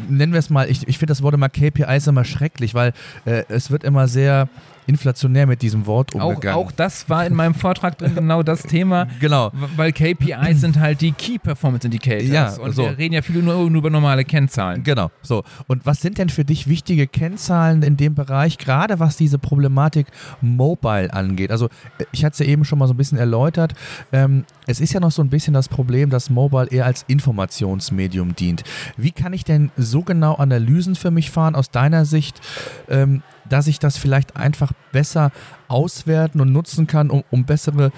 nennen 0.10 0.34
wir 0.34 0.40
es 0.40 0.50
mal, 0.50 0.70
ich, 0.70 0.88
ich 0.88 0.98
finde 0.98 1.12
das 1.12 1.22
Wort 1.22 1.34
immer 1.34 1.50
KPIs 1.50 2.08
immer 2.08 2.26
schrecklich, 2.26 2.74
weil 2.74 2.94
äh, 3.26 3.44
es 3.50 3.72
wird 3.72 3.84
immer 3.84 4.08
sehr 4.08 4.50
inflationär 4.88 5.48
mit 5.48 5.62
diesem 5.62 5.86
Wort 5.86 6.14
umgegangen. 6.14 6.58
Auch, 6.58 6.68
auch 6.68 6.72
das 6.72 7.10
war 7.10 7.26
in 7.26 7.34
meinem 7.34 7.54
Vortrag 7.54 7.98
drin 7.98 8.16
genau 8.16 8.44
das 8.44 8.64
Thema. 8.64 9.08
Genau. 9.20 9.52
Weil 9.78 9.94
KPIs 9.94 10.60
sind 10.60 10.80
halt 10.80 11.00
die 11.00 11.12
Key 11.12 11.38
Performance 11.38 11.88
Indicators. 11.88 12.28
Ja, 12.28 12.54
und 12.56 12.76
so. 12.76 12.84
wir 12.84 12.98
reden 12.98 13.14
ja 13.14 13.22
viel 13.22 13.42
nur, 13.42 13.70
nur, 13.70 13.80
über 13.80 13.90
normale 13.90 14.26
Kennzahlen. 14.26 14.84
Genau. 14.84 15.12
So. 15.22 15.44
Und 15.68 15.86
was 15.86 16.02
sind 16.02 16.18
denn 16.18 16.30
für 16.30 16.44
dich 16.44 16.68
wichtige 16.68 17.08
Kennzahlen 17.08 17.84
in 17.84 17.96
dem 17.96 18.16
Bereich, 18.16 18.58
gerade 18.58 19.00
was 19.00 19.16
diese 19.16 19.38
Problematik 19.40 20.08
Mobile 20.42 21.14
angeht? 21.14 21.52
Also 21.52 21.70
ich 22.12 22.26
hatte 22.26 22.34
es 22.34 22.40
ja 22.40 22.46
eben 22.48 22.66
schon 22.66 22.80
mal 22.80 22.88
so 22.88 22.94
ein 22.94 22.98
bisschen 22.98 23.18
erläutert. 23.18 23.76
Ähm, 24.12 24.46
es 24.68 24.82
ist 24.82 24.94
ja 24.94 25.00
noch 25.00 25.12
so 25.12 25.22
ein 25.22 25.30
bisschen 25.30 25.54
das 25.54 25.70
Problem, 25.70 26.10
dass 26.10 26.30
Mobile 26.30 26.68
eher 26.68 26.86
als 26.86 27.06
Informationsmedium 27.08 28.36
dient. 28.36 28.64
Wie 28.98 29.12
kann 29.12 29.34
ich 29.34 29.44
denn 29.44 29.72
so 29.78 30.02
genau 30.02 30.36
Analysen 30.36 30.96
für 30.96 31.12
mich 31.12 31.32
fahren 31.32 31.56
aus 31.56 31.72
deiner 31.72 32.06
Sicht, 32.06 32.42
ähm, 32.90 33.22
dass 33.50 33.68
ich 33.68 33.80
das 33.80 33.98
vielleicht 33.98 34.36
einfach 34.36 34.72
besser 34.92 35.32
auswerten 35.68 36.40
und 36.42 36.52
nutzen 36.52 36.88
kann, 36.88 37.10
um, 37.10 37.24
um 37.32 37.46
bessere 37.46 37.92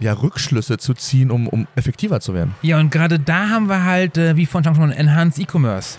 ja, 0.00 0.12
Rückschlüsse 0.12 0.78
zu 0.78 0.94
ziehen, 0.94 1.30
um, 1.30 1.48
um 1.48 1.66
effektiver 1.74 2.20
zu 2.20 2.34
werden. 2.34 2.54
Ja, 2.62 2.78
und 2.78 2.90
gerade 2.90 3.18
da 3.18 3.48
haben 3.48 3.68
wir 3.68 3.84
halt, 3.84 4.16
äh, 4.16 4.36
wie 4.36 4.46
von 4.46 4.62
schon 4.62 4.92
Enhanced 4.92 5.40
E-Commerce. 5.40 5.98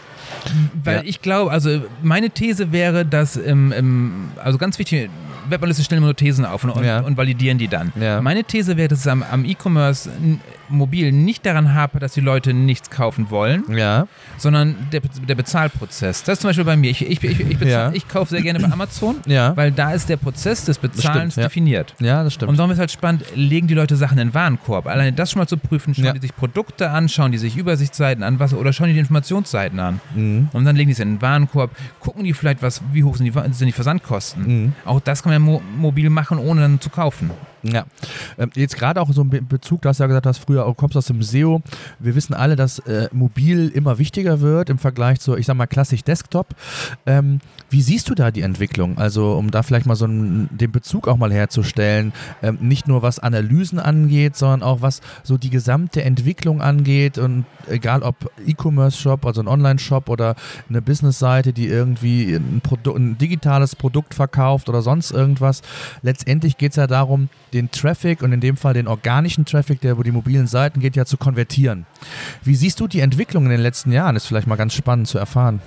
Weil 0.83 0.97
ja. 0.97 1.01
ich 1.05 1.21
glaube, 1.21 1.51
also 1.51 1.81
meine 2.01 2.29
These 2.29 2.71
wäre, 2.71 3.05
dass 3.05 3.35
im, 3.35 3.71
im 3.71 4.31
also 4.43 4.57
ganz 4.57 4.79
wichtig, 4.79 5.09
Webanalysten 5.49 5.85
stellen 5.85 5.99
immer 5.99 6.07
nur 6.07 6.15
Thesen 6.15 6.45
auf 6.45 6.63
und, 6.63 6.83
ja. 6.83 6.99
und 6.99 7.17
validieren 7.17 7.57
die 7.57 7.67
dann. 7.67 7.91
Ja. 7.99 8.21
Meine 8.21 8.43
These 8.43 8.77
wäre, 8.77 8.87
dass 8.87 8.99
es 8.99 9.07
am, 9.07 9.23
am 9.23 9.45
E-Commerce 9.45 10.09
mobil 10.69 11.11
nicht 11.11 11.45
daran 11.45 11.73
hapert, 11.73 12.03
dass 12.03 12.13
die 12.13 12.21
Leute 12.21 12.53
nichts 12.53 12.89
kaufen 12.89 13.29
wollen, 13.29 13.63
ja. 13.75 14.07
sondern 14.37 14.75
der, 14.91 15.01
der 15.27 15.35
Bezahlprozess. 15.35 16.23
Das 16.23 16.33
ist 16.33 16.41
zum 16.41 16.49
Beispiel 16.49 16.65
bei 16.65 16.77
mir. 16.77 16.91
Ich, 16.91 17.01
ich, 17.01 17.23
ich, 17.23 17.39
ich, 17.39 17.57
bezahl, 17.57 17.95
ich 17.95 18.07
kaufe 18.07 18.29
sehr 18.29 18.41
gerne 18.41 18.59
bei 18.59 18.71
Amazon, 18.71 19.17
weil 19.25 19.71
da 19.71 19.93
ist 19.93 20.09
der 20.09 20.17
Prozess 20.17 20.65
des 20.65 20.77
Bezahlens 20.77 21.33
stimmt, 21.33 21.45
definiert. 21.45 21.95
Ja, 21.99 22.23
das 22.23 22.33
stimmt. 22.33 22.49
Und 22.49 22.57
darum 22.57 22.71
ist 22.71 22.79
halt 22.79 22.91
spannend, 22.91 23.23
legen 23.35 23.67
die 23.67 23.73
Leute 23.73 23.95
Sachen 23.95 24.17
in 24.17 24.29
den 24.29 24.33
Warenkorb. 24.33 24.87
Alleine 24.87 25.13
das 25.13 25.31
schon 25.31 25.39
mal 25.39 25.47
zu 25.47 25.57
prüfen, 25.57 25.95
schauen 25.95 26.13
die 26.13 26.21
sich 26.21 26.35
Produkte 26.35 26.91
an, 26.91 27.09
schauen 27.09 27.31
die 27.31 27.37
sich 27.37 27.57
Übersichtsseiten 27.57 28.23
an, 28.23 28.39
was, 28.39 28.53
oder 28.53 28.73
schauen 28.73 28.87
die 28.87 28.93
die 28.93 28.99
Informationsseiten 28.99 29.79
an. 29.79 30.01
Mhm. 30.19 30.49
Und 30.53 30.65
dann 30.65 30.75
legen 30.75 30.87
die 30.87 30.93
es 30.93 30.99
in 30.99 31.15
den 31.15 31.21
Warenkorb, 31.21 31.71
gucken 31.99 32.23
die 32.23 32.33
vielleicht, 32.33 32.61
was, 32.61 32.81
wie 32.91 33.03
hoch 33.03 33.15
sind 33.15 33.25
die, 33.25 33.53
sind 33.53 33.67
die 33.67 33.71
Versandkosten. 33.71 34.63
Mhm. 34.63 34.73
Auch 34.85 34.99
das 34.99 35.23
kann 35.23 35.31
man 35.33 35.41
mo 35.41 35.61
mobil 35.77 36.09
machen, 36.09 36.37
ohne 36.37 36.61
dann 36.61 36.81
zu 36.81 36.89
kaufen. 36.89 37.31
Ja, 37.63 37.85
ähm, 38.37 38.51
jetzt 38.55 38.77
gerade 38.77 39.01
auch 39.01 39.11
so 39.11 39.21
ein 39.21 39.29
Bezug, 39.29 39.81
du 39.81 39.89
hast 39.89 39.99
ja 39.99 40.07
gesagt, 40.07 40.25
dass 40.25 40.37
früher 40.37 40.63
du 40.65 40.73
kommst 40.73 40.95
aus 40.95 41.07
dem 41.07 41.21
SEO. 41.21 41.61
Wir 41.99 42.15
wissen 42.15 42.33
alle, 42.33 42.55
dass 42.55 42.79
äh, 42.79 43.09
mobil 43.11 43.69
immer 43.69 43.97
wichtiger 43.97 44.39
wird 44.39 44.69
im 44.69 44.77
Vergleich 44.77 45.19
zu, 45.19 45.35
ich 45.35 45.45
sag 45.45 45.55
mal, 45.55 45.67
klassisch 45.67 46.03
Desktop. 46.03 46.55
Ähm, 47.05 47.39
wie 47.69 47.81
siehst 47.81 48.09
du 48.09 48.15
da 48.15 48.31
die 48.31 48.41
Entwicklung? 48.41 48.97
Also, 48.97 49.33
um 49.33 49.51
da 49.51 49.63
vielleicht 49.63 49.85
mal 49.85 49.95
so 49.95 50.05
einen, 50.05 50.49
den 50.51 50.71
Bezug 50.71 51.07
auch 51.07 51.17
mal 51.17 51.33
herzustellen, 51.33 52.13
ähm, 52.41 52.57
nicht 52.61 52.87
nur 52.87 53.01
was 53.01 53.19
Analysen 53.19 53.79
angeht, 53.79 54.35
sondern 54.35 54.63
auch 54.63 54.81
was 54.81 55.01
so 55.23 55.37
die 55.37 55.49
gesamte 55.49 56.03
Entwicklung 56.03 56.61
angeht 56.61 57.17
und 57.17 57.45
egal 57.67 58.03
ob 58.03 58.31
E-Commerce-Shop, 58.45 59.25
also 59.25 59.41
ein 59.41 59.47
Online-Shop 59.47 60.08
oder 60.09 60.35
eine 60.67 60.81
Business-Seite, 60.81 61.53
die 61.53 61.67
irgendwie 61.67 62.33
ein, 62.33 62.61
ein 62.95 63.17
digitales 63.17 63.75
Produkt 63.75 64.13
verkauft 64.13 64.69
oder 64.69 64.81
sonst 64.81 65.11
irgendwas. 65.11 65.61
Letztendlich 66.01 66.57
geht 66.57 66.71
es 66.71 66.77
ja 66.77 66.87
darum, 66.87 67.29
den 67.53 67.71
Traffic 67.71 68.21
und 68.21 68.31
in 68.31 68.41
dem 68.41 68.57
Fall 68.57 68.73
den 68.73 68.87
organischen 68.87 69.45
Traffic, 69.45 69.81
der 69.81 69.93
über 69.93 70.03
die 70.03 70.11
mobilen 70.11 70.47
Seiten 70.47 70.79
geht, 70.79 70.95
ja 70.95 71.05
zu 71.05 71.17
konvertieren. 71.17 71.85
Wie 72.43 72.55
siehst 72.55 72.79
du 72.79 72.87
die 72.87 72.99
Entwicklung 72.99 73.45
in 73.45 73.51
den 73.51 73.61
letzten 73.61 73.91
Jahren? 73.91 74.15
Ist 74.15 74.25
vielleicht 74.25 74.47
mal 74.47 74.55
ganz 74.55 74.73
spannend 74.73 75.07
zu 75.07 75.17
erfahren. 75.17 75.61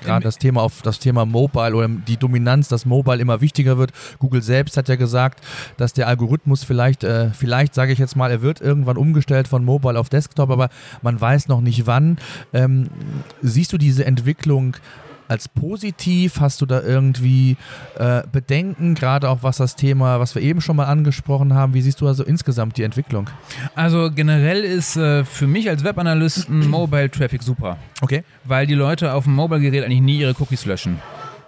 Gerade 0.00 0.24
das 0.24 0.38
Thema 0.38 0.62
auf 0.62 0.82
das 0.82 0.98
Thema 0.98 1.26
Mobile 1.26 1.74
oder 1.74 1.88
die 1.88 2.16
Dominanz, 2.16 2.68
dass 2.68 2.86
Mobile 2.86 3.18
immer 3.18 3.40
wichtiger 3.40 3.78
wird. 3.78 3.92
Google 4.18 4.42
selbst 4.42 4.76
hat 4.76 4.88
ja 4.88 4.96
gesagt, 4.96 5.44
dass 5.76 5.92
der 5.92 6.08
Algorithmus 6.08 6.64
vielleicht, 6.64 7.04
äh, 7.04 7.30
vielleicht 7.30 7.74
sage 7.74 7.92
ich 7.92 7.98
jetzt 7.98 8.16
mal, 8.16 8.30
er 8.30 8.42
wird 8.42 8.60
irgendwann 8.60 8.96
umgestellt 8.96 9.48
von 9.48 9.64
Mobile 9.64 9.98
auf 9.98 10.08
Desktop, 10.08 10.50
aber 10.50 10.70
man 11.02 11.20
weiß 11.20 11.48
noch 11.48 11.60
nicht 11.60 11.86
wann. 11.86 12.18
Ähm, 12.52 12.88
siehst 13.42 13.72
du 13.72 13.78
diese 13.78 14.04
Entwicklung 14.04 14.76
als 15.32 15.48
positiv? 15.48 16.40
Hast 16.40 16.60
du 16.60 16.66
da 16.66 16.80
irgendwie 16.80 17.56
äh, 17.98 18.22
Bedenken, 18.30 18.94
gerade 18.94 19.28
auch 19.28 19.42
was 19.42 19.56
das 19.56 19.74
Thema, 19.74 20.20
was 20.20 20.34
wir 20.34 20.42
eben 20.42 20.60
schon 20.60 20.76
mal 20.76 20.84
angesprochen 20.84 21.54
haben? 21.54 21.74
Wie 21.74 21.82
siehst 21.82 22.00
du 22.00 22.06
also 22.06 22.22
insgesamt 22.22 22.76
die 22.76 22.82
Entwicklung? 22.82 23.28
Also 23.74 24.10
generell 24.14 24.62
ist 24.62 24.96
äh, 24.96 25.24
für 25.24 25.46
mich 25.46 25.68
als 25.68 25.82
Webanalysten 25.82 26.68
Mobile 26.70 27.10
Traffic 27.10 27.42
super. 27.42 27.78
Okay. 28.00 28.24
Weil 28.44 28.66
die 28.66 28.74
Leute 28.74 29.14
auf 29.14 29.24
dem 29.24 29.34
Mobile-Gerät 29.34 29.84
eigentlich 29.84 30.00
nie 30.00 30.20
ihre 30.20 30.34
Cookies 30.38 30.66
löschen. 30.66 30.98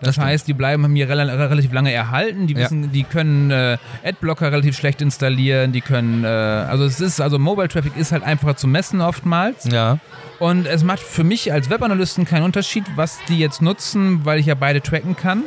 Das, 0.05 0.17
das 0.17 0.25
heißt, 0.25 0.49
die 0.49 0.55
bleiben 0.55 0.91
mir 0.93 1.09
rel 1.09 1.21
relativ 1.21 1.73
lange 1.73 1.93
erhalten. 1.93 2.47
Die 2.47 2.57
wissen, 2.57 2.85
ja. 2.85 2.89
die 2.89 3.05
können 3.05 3.51
äh, 3.51 3.79
Adblocker 4.05 4.53
relativ 4.53 4.77
schlecht 4.77 5.03
installieren. 5.03 5.73
Die 5.73 5.81
können, 5.81 6.25
äh, 6.25 6.29
also 6.29 6.85
es 6.85 7.01
ist, 7.01 7.21
also 7.21 7.39
Mobile 7.39 7.69
Traffic 7.69 7.97
ist 7.97 8.13
halt 8.13 8.23
einfacher 8.23 8.57
zu 8.57 8.67
messen 8.67 9.01
oftmals. 9.01 9.65
Ja. 9.71 9.99
Und 10.39 10.67
es 10.67 10.85
macht 10.85 11.01
für 11.01 11.25
mich 11.25 11.53
als 11.53 11.71
Webanalysten 11.71 12.25
keinen 12.25 12.43
Unterschied, 12.43 12.85
was 12.97 13.19
die 13.29 13.39
jetzt 13.39 13.63
nutzen, 13.63 14.25
weil 14.25 14.39
ich 14.39 14.47
ja 14.47 14.55
beide 14.55 14.81
tracken 14.81 15.17
kann. 15.17 15.45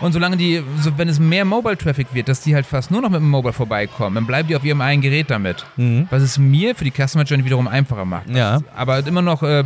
Und 0.00 0.12
solange 0.12 0.36
die, 0.36 0.62
so, 0.80 0.96
wenn 0.96 1.08
es 1.08 1.18
mehr 1.18 1.44
Mobile 1.44 1.76
Traffic 1.76 2.08
wird, 2.14 2.28
dass 2.28 2.40
die 2.40 2.54
halt 2.54 2.64
fast 2.64 2.90
nur 2.90 3.02
noch 3.02 3.10
mit 3.10 3.20
dem 3.20 3.28
Mobile 3.28 3.52
vorbeikommen, 3.52 4.14
dann 4.14 4.26
bleiben 4.26 4.48
die 4.48 4.56
auf 4.56 4.64
ihrem 4.64 4.80
eigenen 4.80 5.02
Gerät 5.02 5.30
damit. 5.30 5.66
Mhm. 5.76 6.06
Was 6.10 6.22
es 6.22 6.38
mir 6.38 6.74
für 6.74 6.84
die 6.84 6.92
Customer 6.92 7.24
Journey 7.24 7.44
wiederum 7.44 7.68
einfacher 7.68 8.04
macht. 8.04 8.30
Ja. 8.30 8.60
Aber 8.76 9.04
immer 9.06 9.22
noch 9.22 9.42
äh, 9.42 9.64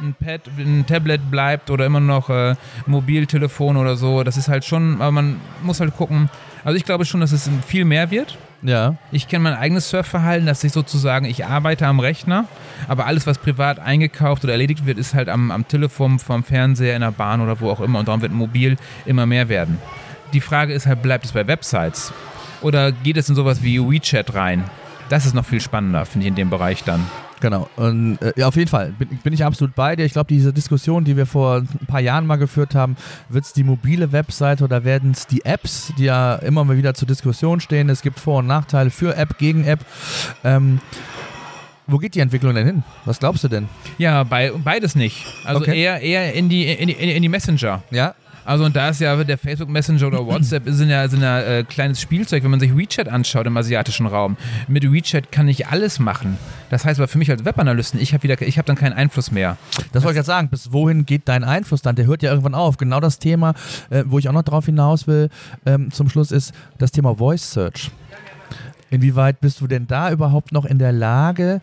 ein 0.00 0.14
Pad, 0.14 0.42
ein 0.58 0.84
Tablet 0.86 1.30
bleibt 1.30 1.70
oder 1.70 1.86
immer 1.86 2.00
noch 2.00 2.30
äh, 2.30 2.54
Mobiltelefon 2.86 3.76
oder 3.76 3.96
so. 3.96 4.22
Das 4.22 4.36
ist 4.36 4.48
halt 4.48 4.64
schon, 4.64 5.00
aber 5.00 5.12
man 5.12 5.40
muss 5.62 5.80
halt 5.80 5.96
gucken. 5.96 6.28
Also 6.64 6.76
ich 6.76 6.84
glaube 6.84 7.04
schon, 7.04 7.20
dass 7.20 7.32
es 7.32 7.50
viel 7.66 7.84
mehr 7.84 8.10
wird. 8.10 8.38
Ja. 8.62 8.96
Ich 9.10 9.26
kenne 9.26 9.42
mein 9.42 9.54
eigenes 9.54 9.90
Surfverhalten, 9.90 10.46
dass 10.46 10.62
ich 10.62 10.72
sozusagen, 10.72 11.26
ich 11.26 11.44
arbeite 11.44 11.86
am 11.86 11.98
Rechner, 11.98 12.46
aber 12.86 13.06
alles, 13.06 13.26
was 13.26 13.38
privat 13.38 13.80
eingekauft 13.80 14.44
oder 14.44 14.52
erledigt 14.52 14.86
wird, 14.86 14.98
ist 14.98 15.14
halt 15.14 15.28
am, 15.28 15.50
am 15.50 15.66
Telefon, 15.66 16.20
vom 16.20 16.44
Fernseher, 16.44 16.94
in 16.94 17.00
der 17.00 17.10
Bahn 17.10 17.40
oder 17.40 17.60
wo 17.60 17.70
auch 17.70 17.80
immer. 17.80 17.98
Und 17.98 18.08
darum 18.08 18.22
wird 18.22 18.32
mobil 18.32 18.76
immer 19.04 19.26
mehr 19.26 19.48
werden. 19.48 19.78
Die 20.32 20.40
Frage 20.40 20.72
ist 20.72 20.86
halt, 20.86 21.02
bleibt 21.02 21.24
es 21.24 21.32
bei 21.32 21.46
Websites? 21.46 22.12
Oder 22.62 22.92
geht 22.92 23.16
es 23.16 23.28
in 23.28 23.34
sowas 23.34 23.62
wie 23.62 23.80
WeChat 23.80 24.34
rein? 24.34 24.64
Das 25.08 25.26
ist 25.26 25.34
noch 25.34 25.44
viel 25.44 25.60
spannender, 25.60 26.06
finde 26.06 26.26
ich, 26.26 26.28
in 26.28 26.36
dem 26.36 26.48
Bereich 26.48 26.84
dann. 26.84 27.04
Genau. 27.42 27.68
Und 27.74 28.18
äh, 28.22 28.32
ja, 28.36 28.46
auf 28.46 28.54
jeden 28.54 28.68
Fall 28.68 28.94
bin, 28.96 29.08
bin, 29.08 29.32
ich 29.32 29.44
absolut 29.44 29.74
bei 29.74 29.96
dir. 29.96 30.04
Ich 30.04 30.12
glaube, 30.12 30.28
diese 30.28 30.52
Diskussion, 30.52 31.04
die 31.04 31.16
wir 31.16 31.26
vor 31.26 31.56
ein 31.56 31.86
paar 31.88 31.98
Jahren 31.98 32.24
mal 32.24 32.36
geführt 32.36 32.76
haben, 32.76 32.96
wird 33.28 33.44
es 33.44 33.52
die 33.52 33.64
mobile 33.64 34.12
Webseite 34.12 34.62
oder 34.62 34.84
werden 34.84 35.10
es 35.10 35.26
die 35.26 35.44
Apps, 35.44 35.92
die 35.98 36.04
ja 36.04 36.36
immer 36.36 36.62
mal 36.64 36.76
wieder 36.76 36.94
zur 36.94 37.08
Diskussion 37.08 37.58
stehen. 37.58 37.88
Es 37.88 38.02
gibt 38.02 38.20
Vor- 38.20 38.38
und 38.38 38.46
Nachteile 38.46 38.90
für 38.90 39.16
App, 39.16 39.38
gegen 39.38 39.64
App. 39.64 39.80
Ähm, 40.44 40.78
wo 41.88 41.98
geht 41.98 42.14
die 42.14 42.20
Entwicklung 42.20 42.54
denn 42.54 42.64
hin? 42.64 42.84
Was 43.06 43.18
glaubst 43.18 43.42
du 43.42 43.48
denn? 43.48 43.68
Ja, 43.98 44.22
bei, 44.22 44.52
beides 44.52 44.94
nicht. 44.94 45.26
Also 45.44 45.62
okay. 45.62 45.82
eher, 45.82 46.00
eher 46.00 46.32
in, 46.34 46.48
die, 46.48 46.70
in, 46.70 46.86
die, 46.86 46.92
in 46.94 47.22
die 47.22 47.28
Messenger. 47.28 47.82
Ja, 47.90 48.14
also 48.44 48.64
und 48.64 48.76
da 48.76 48.88
ist 48.88 49.00
ja 49.00 49.22
der 49.22 49.38
Facebook 49.38 49.68
Messenger 49.68 50.06
oder 50.08 50.26
WhatsApp 50.26 50.64
sind 50.66 50.90
ja, 50.90 51.04
ja 51.04 51.40
äh, 51.40 51.64
kleines 51.64 52.00
Spielzeug, 52.00 52.42
wenn 52.42 52.50
man 52.50 52.60
sich 52.60 52.76
WeChat 52.76 53.08
anschaut 53.08 53.46
im 53.46 53.56
asiatischen 53.56 54.06
Raum. 54.06 54.36
Mit 54.68 54.90
WeChat 54.90 55.30
kann 55.30 55.48
ich 55.48 55.68
alles 55.68 55.98
machen. 55.98 56.38
Das 56.70 56.84
heißt 56.84 56.98
aber 56.98 57.08
für 57.08 57.18
mich 57.18 57.30
als 57.30 57.44
Webanalysten, 57.44 58.00
ich 58.00 58.14
habe 58.14 58.22
wieder, 58.22 58.40
ich 58.42 58.58
habe 58.58 58.66
dann 58.66 58.76
keinen 58.76 58.94
Einfluss 58.94 59.30
mehr. 59.30 59.56
Das 59.92 60.02
wollte 60.02 60.14
ich 60.14 60.18
jetzt 60.18 60.26
sagen. 60.26 60.48
Bis 60.48 60.72
wohin 60.72 61.06
geht 61.06 61.28
dein 61.28 61.44
Einfluss 61.44 61.82
dann? 61.82 61.96
Der 61.96 62.06
hört 62.06 62.22
ja 62.22 62.30
irgendwann 62.30 62.54
auf. 62.54 62.76
Genau 62.76 63.00
das 63.00 63.18
Thema, 63.18 63.54
äh, 63.90 64.04
wo 64.06 64.18
ich 64.18 64.28
auch 64.28 64.32
noch 64.32 64.42
drauf 64.42 64.66
hinaus 64.66 65.06
will, 65.06 65.28
ähm, 65.66 65.90
zum 65.90 66.08
Schluss 66.08 66.30
ist 66.30 66.52
das 66.78 66.90
Thema 66.90 67.14
Voice 67.16 67.52
Search. 67.52 67.90
Inwieweit 68.90 69.40
bist 69.40 69.60
du 69.60 69.66
denn 69.66 69.86
da 69.86 70.10
überhaupt 70.10 70.52
noch 70.52 70.66
in 70.66 70.78
der 70.78 70.92
Lage, 70.92 71.62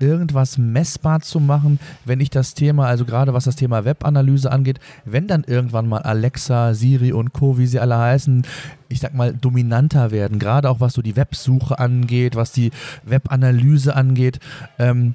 irgendwas 0.00 0.58
messbar 0.58 1.20
zu 1.20 1.40
machen, 1.40 1.78
wenn 2.04 2.20
ich 2.20 2.30
das 2.30 2.54
Thema, 2.54 2.86
also 2.86 3.04
gerade 3.04 3.34
was 3.34 3.44
das 3.44 3.56
Thema 3.56 3.84
Webanalyse 3.84 4.50
angeht, 4.50 4.80
wenn 5.04 5.26
dann 5.26 5.44
irgendwann 5.44 5.88
mal 5.88 6.02
Alexa, 6.02 6.74
Siri 6.74 7.12
und 7.12 7.32
Co., 7.32 7.58
wie 7.58 7.66
sie 7.66 7.78
alle 7.78 7.98
heißen, 7.98 8.44
ich 8.88 9.00
sag 9.00 9.14
mal, 9.14 9.32
dominanter 9.32 10.10
werden, 10.10 10.38
gerade 10.38 10.68
auch 10.68 10.80
was 10.80 10.94
so 10.94 11.02
die 11.02 11.16
Websuche 11.16 11.78
angeht, 11.78 12.34
was 12.34 12.52
die 12.52 12.70
Webanalyse 13.04 13.94
angeht. 13.94 14.40
Ähm, 14.78 15.14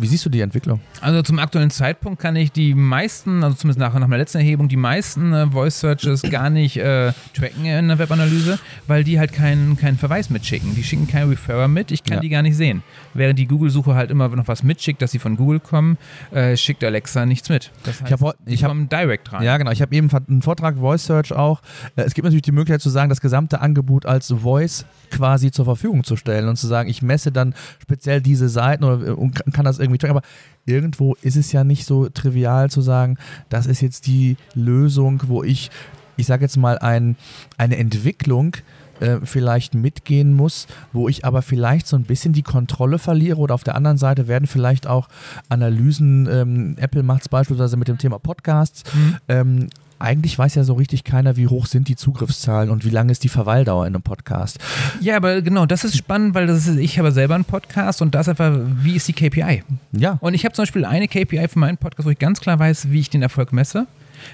wie 0.00 0.06
siehst 0.06 0.24
du 0.24 0.30
die 0.30 0.40
Entwicklung? 0.40 0.80
Also 1.00 1.22
zum 1.22 1.38
aktuellen 1.38 1.70
Zeitpunkt 1.70 2.20
kann 2.20 2.36
ich 2.36 2.52
die 2.52 2.74
meisten, 2.74 3.44
also 3.44 3.56
zumindest 3.56 3.78
nach, 3.78 3.92
nach 3.92 4.06
meiner 4.06 4.18
letzten 4.18 4.38
Erhebung, 4.38 4.68
die 4.68 4.76
meisten 4.76 5.32
äh, 5.32 5.46
Voice 5.46 5.80
Searches 5.80 6.22
gar 6.22 6.50
nicht 6.50 6.76
äh, 6.76 7.12
tracken 7.34 7.64
in 7.64 7.88
der 7.88 7.98
Webanalyse, 7.98 8.58
weil 8.86 9.04
die 9.04 9.18
halt 9.18 9.32
keinen 9.32 9.76
keinen 9.76 9.98
Verweis 9.98 10.30
mitschicken. 10.30 10.74
Die 10.74 10.82
schicken 10.82 11.06
keinen 11.06 11.30
Referrer 11.30 11.68
mit, 11.68 11.90
ich 11.90 12.02
kann 12.02 12.16
ja. 12.16 12.20
die 12.20 12.28
gar 12.28 12.42
nicht 12.42 12.56
sehen. 12.56 12.82
Während 13.14 13.38
die 13.38 13.46
Google-Suche 13.46 13.94
halt 13.94 14.10
immer 14.10 14.28
noch 14.28 14.48
was 14.48 14.62
mitschickt, 14.62 15.02
dass 15.02 15.10
sie 15.10 15.18
von 15.18 15.36
Google 15.36 15.60
kommen, 15.60 15.98
äh, 16.30 16.56
schickt 16.56 16.82
Alexa 16.84 17.26
nichts 17.26 17.48
mit. 17.48 17.70
Das 17.84 18.00
heißt, 18.00 18.12
ich 18.12 18.20
hab, 18.20 18.36
ich 18.46 18.62
kommen 18.62 18.88
direct 18.88 19.32
rein. 19.32 19.42
Ja, 19.42 19.56
genau. 19.58 19.70
Ich 19.70 19.82
habe 19.82 19.94
eben 19.94 20.10
einen 20.28 20.42
Vortrag 20.42 20.76
Voice 20.76 21.04
Search 21.04 21.32
auch. 21.32 21.60
Äh, 21.96 22.02
es 22.02 22.14
gibt 22.14 22.24
natürlich 22.24 22.42
die 22.42 22.52
Möglichkeit 22.52 22.80
zu 22.80 22.90
sagen, 22.90 23.08
das 23.08 23.20
gesamte 23.20 23.60
Angebot 23.60 24.06
als 24.06 24.28
Voice 24.28 24.84
quasi 25.10 25.50
zur 25.50 25.64
Verfügung 25.64 26.04
zu 26.04 26.16
stellen 26.16 26.48
und 26.48 26.56
zu 26.56 26.66
sagen, 26.66 26.88
ich 26.88 27.02
messe 27.02 27.32
dann 27.32 27.54
speziell 27.82 28.20
diese 28.20 28.48
Seiten 28.48 28.84
oder, 28.84 29.08
äh, 29.08 29.10
und 29.10 29.34
kann 29.52 29.64
das 29.64 29.78
irgendwie 29.78 29.89
tracken. 29.98 30.16
Aber 30.16 30.26
irgendwo 30.66 31.14
ist 31.22 31.36
es 31.36 31.52
ja 31.52 31.64
nicht 31.64 31.86
so 31.86 32.08
trivial 32.08 32.70
zu 32.70 32.80
sagen, 32.80 33.18
das 33.48 33.66
ist 33.66 33.80
jetzt 33.80 34.06
die 34.06 34.36
Lösung, 34.54 35.22
wo 35.26 35.42
ich, 35.42 35.70
ich 36.16 36.26
sage 36.26 36.44
jetzt 36.44 36.56
mal, 36.56 36.78
ein, 36.78 37.16
eine 37.56 37.76
Entwicklung 37.76 38.56
äh, 39.00 39.18
vielleicht 39.24 39.74
mitgehen 39.74 40.34
muss, 40.34 40.66
wo 40.92 41.08
ich 41.08 41.24
aber 41.24 41.42
vielleicht 41.42 41.86
so 41.86 41.96
ein 41.96 42.04
bisschen 42.04 42.32
die 42.32 42.42
Kontrolle 42.42 42.98
verliere 42.98 43.38
oder 43.38 43.54
auf 43.54 43.64
der 43.64 43.74
anderen 43.74 43.96
Seite 43.96 44.28
werden 44.28 44.46
vielleicht 44.46 44.86
auch 44.86 45.08
Analysen, 45.48 46.28
ähm, 46.30 46.76
Apple 46.78 47.02
macht 47.02 47.22
es 47.22 47.28
beispielsweise 47.28 47.76
mit 47.76 47.88
dem 47.88 47.98
Thema 47.98 48.18
Podcasts, 48.18 48.84
mhm. 48.94 49.16
ähm, 49.28 49.68
eigentlich 50.00 50.38
weiß 50.38 50.54
ja 50.54 50.64
so 50.64 50.74
richtig 50.74 51.04
keiner, 51.04 51.36
wie 51.36 51.46
hoch 51.46 51.66
sind 51.66 51.88
die 51.88 51.96
Zugriffszahlen 51.96 52.70
und 52.70 52.84
wie 52.84 52.90
lange 52.90 53.12
ist 53.12 53.24
die 53.24 53.28
Verweildauer 53.28 53.86
in 53.86 53.94
einem 53.94 54.02
Podcast. 54.02 54.58
Ja, 55.00 55.16
aber 55.16 55.42
genau, 55.42 55.66
das 55.66 55.84
ist 55.84 55.96
spannend, 55.96 56.34
weil 56.34 56.46
das 56.46 56.66
ist, 56.66 56.78
ich 56.78 56.98
habe 56.98 57.12
selber 57.12 57.34
einen 57.34 57.44
Podcast 57.44 58.02
und 58.02 58.14
das 58.14 58.28
einfach, 58.28 58.58
wie 58.82 58.96
ist 58.96 59.06
die 59.08 59.12
KPI? 59.12 59.62
Ja. 59.92 60.18
Und 60.20 60.34
ich 60.34 60.44
habe 60.44 60.54
zum 60.54 60.62
Beispiel 60.62 60.84
eine 60.84 61.08
KPI 61.08 61.48
für 61.48 61.58
meinen 61.58 61.76
Podcast, 61.76 62.06
wo 62.06 62.10
ich 62.10 62.18
ganz 62.18 62.40
klar 62.40 62.58
weiß, 62.58 62.90
wie 62.90 63.00
ich 63.00 63.10
den 63.10 63.22
Erfolg 63.22 63.52
messe 63.52 63.86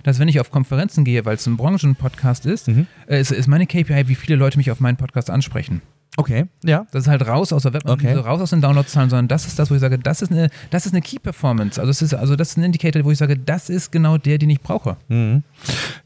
dass 0.03 0.19
wenn 0.19 0.27
ich 0.27 0.41
auf 0.41 0.51
Konferenzen 0.51 1.05
gehe, 1.05 1.25
weil 1.25 1.37
es 1.37 1.47
ein 1.47 1.57
Branchenpodcast 1.57 2.45
ist, 2.47 2.67
mhm. 2.67 2.89
äh, 3.07 3.21
ist, 3.21 3.31
ist 3.31 3.47
meine 3.47 3.67
KPI, 3.67 4.09
wie 4.09 4.17
viele 4.17 4.37
Leute 4.37 4.59
mich 4.59 4.73
auf 4.73 4.81
meinen 4.81 4.97
Podcast 4.97 5.31
ansprechen. 5.31 5.81
Okay, 6.19 6.47
ja. 6.65 6.87
Das 6.93 7.03
ist 7.03 7.09
halt 7.09 7.27
raus 7.27 7.53
aus 7.53 7.63
der 7.63 7.75
Web, 7.75 7.83
okay. 7.87 8.09
also 8.09 8.23
raus 8.23 8.41
aus 8.41 8.51
den 8.51 8.63
Downloadzahlen, 8.63 9.11
sondern 9.11 9.29
das 9.29 9.47
ist 9.47 9.59
das, 9.59 9.71
wo 9.71 9.75
ich 9.75 9.81
sage, 9.81 9.99
das 9.99 10.23
ist 10.23 10.33
eine, 10.33 10.49
das 10.71 10.87
ist 10.87 10.93
eine 10.93 11.03
Key 11.03 11.19
Performance. 11.19 11.79
Also 11.79 11.91
das 11.91 12.01
ist, 12.01 12.15
also 12.15 12.37
das 12.37 12.51
ist 12.51 12.57
ein 12.57 12.65
Indicator, 12.65 13.05
wo 13.05 13.11
ich 13.11 13.19
sage, 13.19 13.37
das 13.37 13.69
ist 13.69 13.93
genau 13.93 14.17
der, 14.17 14.39
den 14.39 14.49
ich 14.49 14.61
brauche. 14.61 14.97
Mhm. 15.09 15.43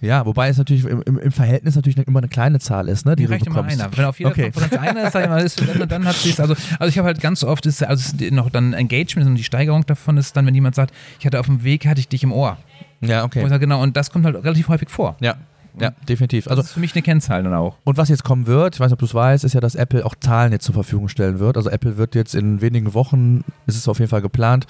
Ja, 0.01 0.27
wobei 0.27 0.49
es 0.49 0.59
natürlich 0.59 0.85
im, 0.85 1.03
im, 1.03 1.33
Verhältnis 1.33 1.77
natürlich 1.77 1.97
immer 2.07 2.19
eine 2.19 2.29
kleine 2.29 2.59
Zahl 2.59 2.89
ist, 2.89 3.07
ne, 3.07 3.15
die, 3.15 3.27
die 3.27 3.33
reicht 3.33 3.47
du 3.47 3.51
bekommst. 3.51 3.75
Immer 3.75 3.85
einer. 3.85 3.97
Wenn 3.97 4.05
auf 4.05 4.19
jeder 4.19 4.31
okay. 4.31 4.51
Konferenz 4.51 4.75
einer 4.75 5.07
ist, 5.07 5.15
mal, 5.15 5.43
ist 5.43 5.61
dann, 5.61 5.89
dann 5.89 6.05
hat 6.05 6.17
sich 6.17 6.41
also, 6.41 6.55
also 6.79 6.89
ich 6.89 6.99
habe 6.99 7.07
halt 7.07 7.21
ganz 7.21 7.45
oft 7.45 7.65
ist, 7.67 7.83
also 7.85 8.17
ist 8.17 8.33
noch 8.33 8.51
dann 8.51 8.73
Engagement 8.73 9.29
und 9.29 9.37
die 9.37 9.45
Steigerung 9.45 9.87
davon 9.87 10.17
ist 10.17 10.37
dann, 10.37 10.45
wenn 10.45 10.55
jemand 10.55 10.75
sagt, 10.75 10.93
ich 11.21 11.27
hatte 11.27 11.39
auf 11.39 11.47
dem 11.47 11.63
Weg, 11.63 11.87
hatte 11.87 12.01
ich 12.01 12.09
dich 12.09 12.25
im 12.25 12.33
Ohr. 12.33 12.59
Ja, 13.01 13.25
okay. 13.25 13.47
Sage, 13.49 13.61
genau, 13.61 13.83
und 13.83 13.97
das 13.97 14.11
kommt 14.11 14.25
halt 14.25 14.37
relativ 14.37 14.69
häufig 14.69 14.91
vor. 14.91 15.17
Ja, 15.21 15.37
ja, 15.81 15.93
definitiv. 16.09 16.47
Also, 16.47 16.61
das 16.61 16.69
ist 16.69 16.75
für 16.75 16.81
mich 16.81 16.95
eine 16.95 17.03
Kennzahl 17.03 17.43
dann 17.43 17.55
auch. 17.55 17.77
Und 17.85 17.97
was 17.97 18.09
jetzt 18.09 18.25
kommen 18.25 18.47
wird, 18.47 18.75
ich 18.75 18.81
weiß 18.81 18.89
nicht, 18.89 18.95
ob 18.95 18.99
du 19.01 19.07
es 19.07 19.15
weißt, 19.15 19.45
ist 19.45 19.55
ja, 19.55 19.61
dass 19.61 19.75
Apple 19.75 20.05
auch 20.05 20.15
Zahlen 20.21 20.53
jetzt 20.53 20.65
zur 20.65 20.75
Verfügung 20.75 21.09
stellen 21.09 21.39
wird. 21.39 21.57
Also 21.57 21.71
Apple 21.71 21.97
wird 21.97 22.15
jetzt 22.15 22.35
in 22.35 22.61
wenigen 22.61 22.95
Wochen, 22.95 23.45
ist 23.67 23.77
es 23.77 23.89
auf 23.89 23.99
jeden 23.99 24.11
Fall 24.11 24.23
geplant, 24.23 24.67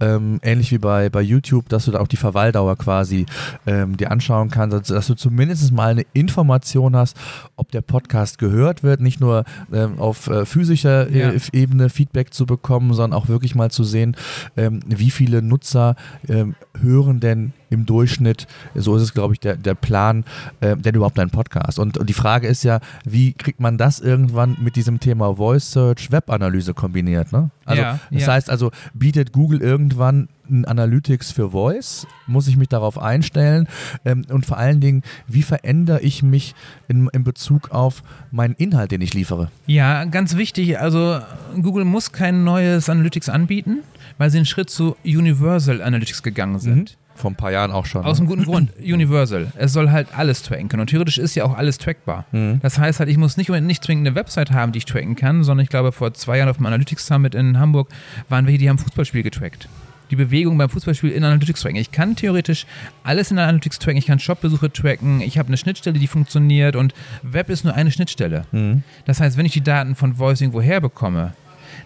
ähm, 0.00 0.38
ähnlich 0.42 0.70
wie 0.72 0.78
bei, 0.78 1.08
bei 1.08 1.22
YouTube, 1.22 1.68
dass 1.68 1.86
du 1.86 1.90
da 1.90 2.00
auch 2.00 2.08
die 2.08 2.16
Verweildauer 2.16 2.76
quasi 2.76 3.26
ähm, 3.66 3.96
dir 3.96 4.10
anschauen 4.10 4.50
kannst, 4.50 4.90
dass 4.90 5.06
du 5.06 5.14
zumindest 5.14 5.72
mal 5.72 5.90
eine 5.90 6.04
Information 6.12 6.96
hast, 6.96 7.16
ob 7.56 7.70
der 7.70 7.80
Podcast 7.80 8.38
gehört 8.38 8.82
wird, 8.82 9.00
nicht 9.00 9.20
nur 9.20 9.44
ähm, 9.72 9.98
auf 9.98 10.28
äh, 10.28 10.44
physischer 10.44 11.08
äh, 11.10 11.34
ja. 11.34 11.40
Ebene 11.52 11.88
Feedback 11.88 12.34
zu 12.34 12.46
bekommen, 12.46 12.92
sondern 12.94 13.18
auch 13.18 13.28
wirklich 13.28 13.54
mal 13.54 13.70
zu 13.70 13.84
sehen, 13.84 14.16
ähm, 14.56 14.80
wie 14.86 15.10
viele 15.10 15.42
Nutzer 15.42 15.96
ähm, 16.28 16.54
hören 16.80 17.20
denn 17.20 17.52
im 17.70 17.86
Durchschnitt, 17.86 18.46
so 18.74 18.96
ist 18.96 19.02
es, 19.02 19.14
glaube 19.14 19.34
ich, 19.34 19.40
der, 19.40 19.56
der 19.56 19.74
Plan, 19.74 20.24
äh, 20.60 20.76
denn 20.76 20.94
überhaupt 20.94 21.18
einen 21.18 21.30
Podcast. 21.30 21.78
Und, 21.78 21.96
und 21.96 22.08
die 22.08 22.14
Frage 22.14 22.46
ist 22.46 22.64
ja, 22.64 22.80
wie 23.04 23.32
kriegt 23.32 23.60
man 23.60 23.78
das 23.78 24.00
irgendwann 24.00 24.56
mit 24.60 24.76
diesem 24.76 25.00
Thema 25.00 25.36
Voice 25.36 25.70
Search, 25.70 26.10
Web-Analyse 26.10 26.74
kombiniert? 26.74 27.32
Ne? 27.32 27.50
Also, 27.64 27.82
ja, 27.82 27.98
das 28.10 28.22
ja. 28.22 28.32
heißt 28.32 28.50
also, 28.50 28.72
bietet 28.92 29.32
Google 29.32 29.62
irgendwann 29.62 30.28
ein 30.50 30.64
Analytics 30.64 31.30
für 31.30 31.50
Voice? 31.50 32.06
Muss 32.26 32.48
ich 32.48 32.56
mich 32.56 32.68
darauf 32.68 32.98
einstellen? 32.98 33.68
Ähm, 34.04 34.24
und 34.28 34.44
vor 34.44 34.58
allen 34.58 34.80
Dingen, 34.80 35.02
wie 35.28 35.42
verändere 35.42 36.00
ich 36.00 36.24
mich 36.24 36.56
in, 36.88 37.08
in 37.12 37.22
Bezug 37.22 37.70
auf 37.70 38.02
meinen 38.32 38.54
Inhalt, 38.54 38.90
den 38.90 39.00
ich 39.00 39.14
liefere? 39.14 39.50
Ja, 39.66 40.04
ganz 40.06 40.36
wichtig. 40.36 40.80
Also, 40.80 41.20
Google 41.62 41.84
muss 41.84 42.10
kein 42.10 42.42
neues 42.42 42.88
Analytics 42.88 43.28
anbieten, 43.28 43.84
weil 44.18 44.30
sie 44.30 44.38
einen 44.38 44.46
Schritt 44.46 44.70
zu 44.70 44.96
Universal 45.04 45.80
Analytics 45.80 46.24
gegangen 46.24 46.58
sind. 46.58 46.90
Mhm 46.90 47.00
vor 47.20 47.30
ein 47.30 47.36
paar 47.36 47.52
Jahren 47.52 47.70
auch 47.70 47.86
schon. 47.86 48.04
Aus 48.04 48.18
ne? 48.18 48.22
einem 48.22 48.28
guten 48.28 48.44
Grund. 48.44 48.72
Universal. 48.78 49.52
Es 49.56 49.72
soll 49.72 49.90
halt 49.90 50.08
alles 50.16 50.42
tracken 50.42 50.68
können. 50.68 50.80
Und 50.80 50.88
theoretisch 50.88 51.18
ist 51.18 51.34
ja 51.34 51.44
auch 51.44 51.56
alles 51.56 51.78
trackbar. 51.78 52.24
Mhm. 52.32 52.60
Das 52.62 52.78
heißt 52.78 52.98
halt, 53.00 53.08
ich 53.08 53.18
muss 53.18 53.36
nicht 53.36 53.50
unbedingt 53.50 53.66
nicht 53.66 53.84
zwingend 53.84 54.06
eine 54.06 54.16
Website 54.16 54.50
haben, 54.50 54.72
die 54.72 54.78
ich 54.78 54.86
tracken 54.86 55.16
kann, 55.16 55.44
sondern 55.44 55.62
ich 55.62 55.70
glaube, 55.70 55.92
vor 55.92 56.12
zwei 56.14 56.38
Jahren 56.38 56.48
auf 56.48 56.56
dem 56.56 56.66
Analytics 56.66 57.06
Summit 57.06 57.34
in 57.34 57.58
Hamburg 57.58 57.88
waren 58.28 58.46
welche, 58.46 58.58
die 58.58 58.68
haben 58.68 58.78
Fußballspiel 58.78 59.22
getrackt. 59.22 59.68
Die 60.10 60.16
Bewegung 60.16 60.58
beim 60.58 60.68
Fußballspiel 60.68 61.10
in 61.10 61.22
Analytics 61.22 61.60
tracken. 61.60 61.76
Ich 61.76 61.92
kann 61.92 62.16
theoretisch 62.16 62.66
alles 63.04 63.30
in 63.30 63.38
Analytics 63.38 63.78
tracken. 63.78 63.98
Ich 63.98 64.06
kann 64.06 64.18
Shopbesuche 64.18 64.72
tracken. 64.72 65.20
Ich 65.20 65.38
habe 65.38 65.48
eine 65.48 65.56
Schnittstelle, 65.56 65.98
die 65.98 66.08
funktioniert. 66.08 66.74
Und 66.74 66.94
Web 67.22 67.48
ist 67.48 67.64
nur 67.64 67.74
eine 67.74 67.92
Schnittstelle. 67.92 68.44
Mhm. 68.50 68.82
Das 69.04 69.20
heißt, 69.20 69.36
wenn 69.36 69.46
ich 69.46 69.52
die 69.52 69.60
Daten 69.60 69.94
von 69.94 70.14
Voice 70.14 70.40
irgendwo 70.40 70.60
herbekomme, 70.60 71.34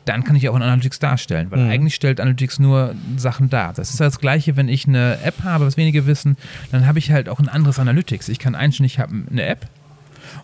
dann 0.04 0.24
kann 0.24 0.36
ich 0.36 0.48
auch 0.48 0.56
in 0.56 0.62
Analytics 0.62 0.98
darstellen, 0.98 1.50
weil 1.50 1.60
Mhm. 1.64 1.70
eigentlich 1.70 1.94
stellt 1.94 2.20
Analytics 2.20 2.58
nur 2.58 2.94
Sachen 3.16 3.50
dar. 3.50 3.72
Das 3.72 3.90
ist 3.90 4.00
das 4.00 4.18
Gleiche, 4.18 4.56
wenn 4.56 4.68
ich 4.68 4.86
eine 4.88 5.18
App 5.22 5.42
habe, 5.44 5.66
was 5.66 5.76
wenige 5.76 6.06
wissen, 6.06 6.36
dann 6.72 6.86
habe 6.86 6.98
ich 6.98 7.10
halt 7.10 7.28
auch 7.28 7.38
ein 7.40 7.48
anderes 7.48 7.78
Analytics. 7.78 8.28
Ich 8.28 8.38
kann 8.38 8.54
einstellen, 8.54 8.86
ich 8.86 8.98
habe 8.98 9.14
eine 9.30 9.44
App 9.44 9.66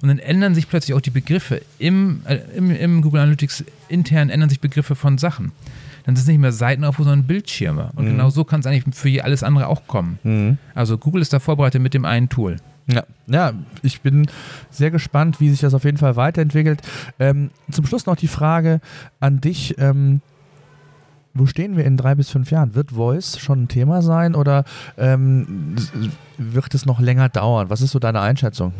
und 0.02 0.08
dann 0.08 0.18
ändern 0.18 0.54
sich 0.54 0.68
plötzlich 0.68 0.94
auch 0.96 1.00
die 1.00 1.10
Begriffe. 1.10 1.62
Im, 1.78 2.22
äh, 2.26 2.38
im, 2.56 2.70
im 2.70 3.02
Google 3.02 3.20
Analytics 3.20 3.64
intern 3.88 4.30
ändern 4.30 4.48
sich 4.48 4.60
Begriffe 4.60 4.94
von 4.94 5.18
Sachen. 5.18 5.52
Dann 6.06 6.16
sind 6.16 6.22
es 6.22 6.28
nicht 6.28 6.38
mehr 6.38 6.52
Seitenaufrufe, 6.52 7.08
sondern 7.10 7.26
Bildschirme. 7.26 7.90
Und 7.94 8.06
genau 8.06 8.30
so 8.30 8.44
kann 8.44 8.60
es 8.60 8.66
eigentlich 8.66 8.84
für 8.94 9.22
alles 9.22 9.42
andere 9.42 9.66
auch 9.68 9.86
kommen. 9.86 10.18
Mhm. 10.22 10.58
Also 10.74 10.96
Google 10.96 11.20
ist 11.20 11.32
da 11.32 11.40
vorbereitet 11.40 11.82
mit 11.82 11.92
dem 11.92 12.04
einen 12.06 12.28
Tool. 12.30 12.56
Ja, 12.92 13.04
ja, 13.26 13.52
ich 13.82 14.00
bin 14.00 14.26
sehr 14.70 14.90
gespannt, 14.90 15.40
wie 15.40 15.50
sich 15.50 15.60
das 15.60 15.74
auf 15.74 15.84
jeden 15.84 15.98
Fall 15.98 16.16
weiterentwickelt. 16.16 16.82
Ähm, 17.18 17.50
zum 17.70 17.86
Schluss 17.86 18.06
noch 18.06 18.16
die 18.16 18.28
Frage 18.28 18.80
an 19.20 19.40
dich. 19.40 19.76
Ähm, 19.78 20.20
wo 21.32 21.46
stehen 21.46 21.76
wir 21.76 21.84
in 21.84 21.96
drei 21.96 22.14
bis 22.14 22.30
fünf 22.30 22.50
Jahren? 22.50 22.74
Wird 22.74 22.90
Voice 22.90 23.38
schon 23.38 23.62
ein 23.62 23.68
Thema 23.68 24.02
sein 24.02 24.34
oder 24.34 24.64
ähm, 24.98 25.76
wird 26.38 26.74
es 26.74 26.86
noch 26.86 26.98
länger 26.98 27.28
dauern? 27.28 27.70
Was 27.70 27.82
ist 27.82 27.92
so 27.92 27.98
deine 28.00 28.20
Einschätzung? 28.20 28.72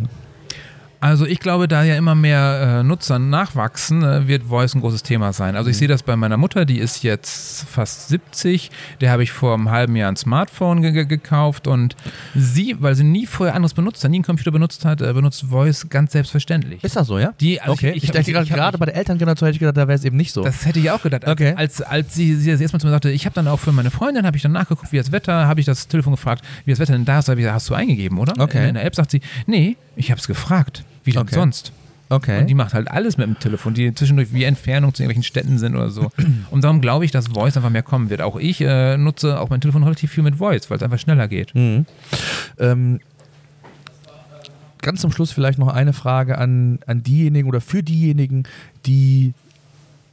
Also 1.03 1.25
ich 1.25 1.41
glaube, 1.41 1.67
da 1.67 1.83
ja 1.83 1.97
immer 1.97 2.15
mehr 2.15 2.81
äh, 2.81 2.83
Nutzer 2.83 3.19
nachwachsen, 3.19 4.03
äh, 4.05 4.29
wird 4.29 4.43
Voice 4.45 4.75
ein 4.75 4.83
großes 4.83 5.03
Thema 5.03 5.33
sein. 5.33 5.57
Also 5.57 5.71
ich 5.71 5.79
sehe 5.79 5.89
das 5.89 6.03
bei 6.03 6.15
meiner 6.15 6.37
Mutter, 6.37 6.67
die 6.67 6.79
ist 6.79 7.03
jetzt 7.03 7.65
fast 7.71 8.09
70. 8.11 8.71
Der 9.01 9.11
habe 9.11 9.23
ich 9.23 9.33
vor 9.33 9.55
einem 9.55 9.71
halben 9.71 9.97
Jahr 9.97 10.13
ein 10.13 10.17
Smartphone 10.17 10.83
ge 10.83 10.93
ge 10.93 11.07
gekauft 11.07 11.67
und 11.67 11.97
sie, 12.35 12.77
weil 12.81 12.95
sie 12.95 13.05
nie 13.05 13.25
vorher 13.27 13.55
anderes 13.55 13.73
benutzt 13.73 14.05
hat, 14.05 14.11
nie 14.11 14.19
einen 14.19 14.25
Computer 14.25 14.51
benutzt 14.51 14.85
hat, 14.85 15.01
äh, 15.01 15.11
benutzt 15.15 15.47
Voice 15.49 15.89
ganz 15.89 16.13
selbstverständlich. 16.13 16.85
Ist 16.85 16.97
das 16.97 17.07
so, 17.07 17.19
ja? 17.19 17.33
Die, 17.41 17.61
also 17.63 17.73
okay, 17.73 17.93
ich, 17.95 18.07
hab- 18.07 18.17
dachte 18.17 18.33
gerade, 18.33 18.77
bei 18.77 18.85
der 18.85 18.95
Elterngeneration 18.97 19.47
hätte 19.47 19.55
ich 19.57 19.61
gedacht, 19.61 19.79
da 19.79 19.89
wäre 19.89 19.97
es 19.97 20.05
eben 20.05 20.19
nicht 20.19 20.33
so. 20.33 20.43
Das 20.45 20.67
hätte 20.67 20.81
ich 20.81 20.91
auch 20.91 21.01
gedacht. 21.03 21.25
Als, 21.25 21.33
Okay. 21.33 21.55
als, 21.57 21.81
als 21.81 22.15
sie, 22.15 22.35
sie 22.37 22.51
das 22.51 22.61
erste 22.61 22.77
Mal 22.77 22.81
zu 22.81 22.87
mir 22.89 22.93
sagte, 22.93 23.11
ich 23.11 23.25
habe 23.25 23.35
dann 23.35 23.49
auch 23.49 23.59
für 23.61 23.73
meine 23.73 23.91
Freundin, 23.91 24.27
habe 24.27 24.37
ich 24.37 24.43
dann 24.43 24.53
nachgeguckt, 24.53 24.93
wie 24.93 24.99
das 24.99 25.13
Wetter, 25.13 25.47
habe 25.49 25.61
ich 25.61 25.67
das 25.67 25.89
Telefon 25.89 26.13
gefragt, 26.13 26.45
wie 26.67 26.73
das 26.73 26.79
Wetter 26.79 26.93
denn 26.93 27.07
da 27.07 27.21
ist, 27.21 27.29
habe 27.31 27.41
ich 27.41 27.45
gesagt, 27.45 27.55
hast 27.55 27.71
du 27.71 27.75
eingegeben, 27.75 28.19
oder? 28.19 28.35
Okay. 28.39 28.63
In, 28.65 28.69
in 28.69 28.75
der 28.75 28.85
App 28.85 28.95
sagt 28.95 29.11
sie, 29.13 29.23
nee, 29.47 29.79
ich 29.97 30.11
habe 30.11 30.21
es 30.21 30.27
gefragt. 30.27 30.85
Wie 31.05 31.13
denn 31.13 31.23
Okay. 31.23 31.35
sonst? 31.35 31.73
okay. 32.09 32.41
Und 32.41 32.47
die 32.49 32.55
macht 32.55 32.75
halt 32.75 32.91
alles 32.91 33.17
mit 33.17 33.27
dem 33.27 33.39
Telefon, 33.39 33.73
die 33.75 33.95
zwischendurch 33.95 34.33
wie 34.33 34.45
Entfernung 34.45 34.93
zu 34.95 35.03
irgendwelchen 35.03 35.23
Städten 35.23 35.59
sind 35.59 35.77
oder 35.77 35.91
so. 35.91 36.11
Und 36.51 36.65
darum 36.65 36.81
glaube 36.81 37.05
ich, 37.05 37.11
dass 37.13 37.29
Voice 37.29 37.57
einfach 37.57 37.71
mehr 37.71 37.83
kommen 37.85 38.11
wird. 38.11 38.21
Auch 38.21 38.37
ich 38.37 38.61
äh, 38.61 38.97
nutze 38.97 39.39
auch 39.39 39.49
mein 39.49 39.61
Telefon 39.61 39.85
relativ 39.85 40.11
viel 40.11 40.25
mit 40.25 40.37
Voice, 40.37 40.69
weil 40.71 40.77
es 40.79 40.83
einfach 40.83 40.99
schneller 40.99 41.29
geht. 41.29 41.55
Mhm. 41.55 41.87
Ähm, 42.59 43.01
ganz 44.83 45.01
zum 45.03 45.13
Schluss 45.13 45.31
vielleicht 45.33 45.59
noch 45.59 45.69
eine 45.69 45.93
Frage 45.93 46.39
an, 46.39 46.79
an 46.87 47.03
diejenigen 47.03 47.49
oder 47.49 47.61
für 47.61 47.83
diejenigen, 47.83 48.45
die 48.87 49.35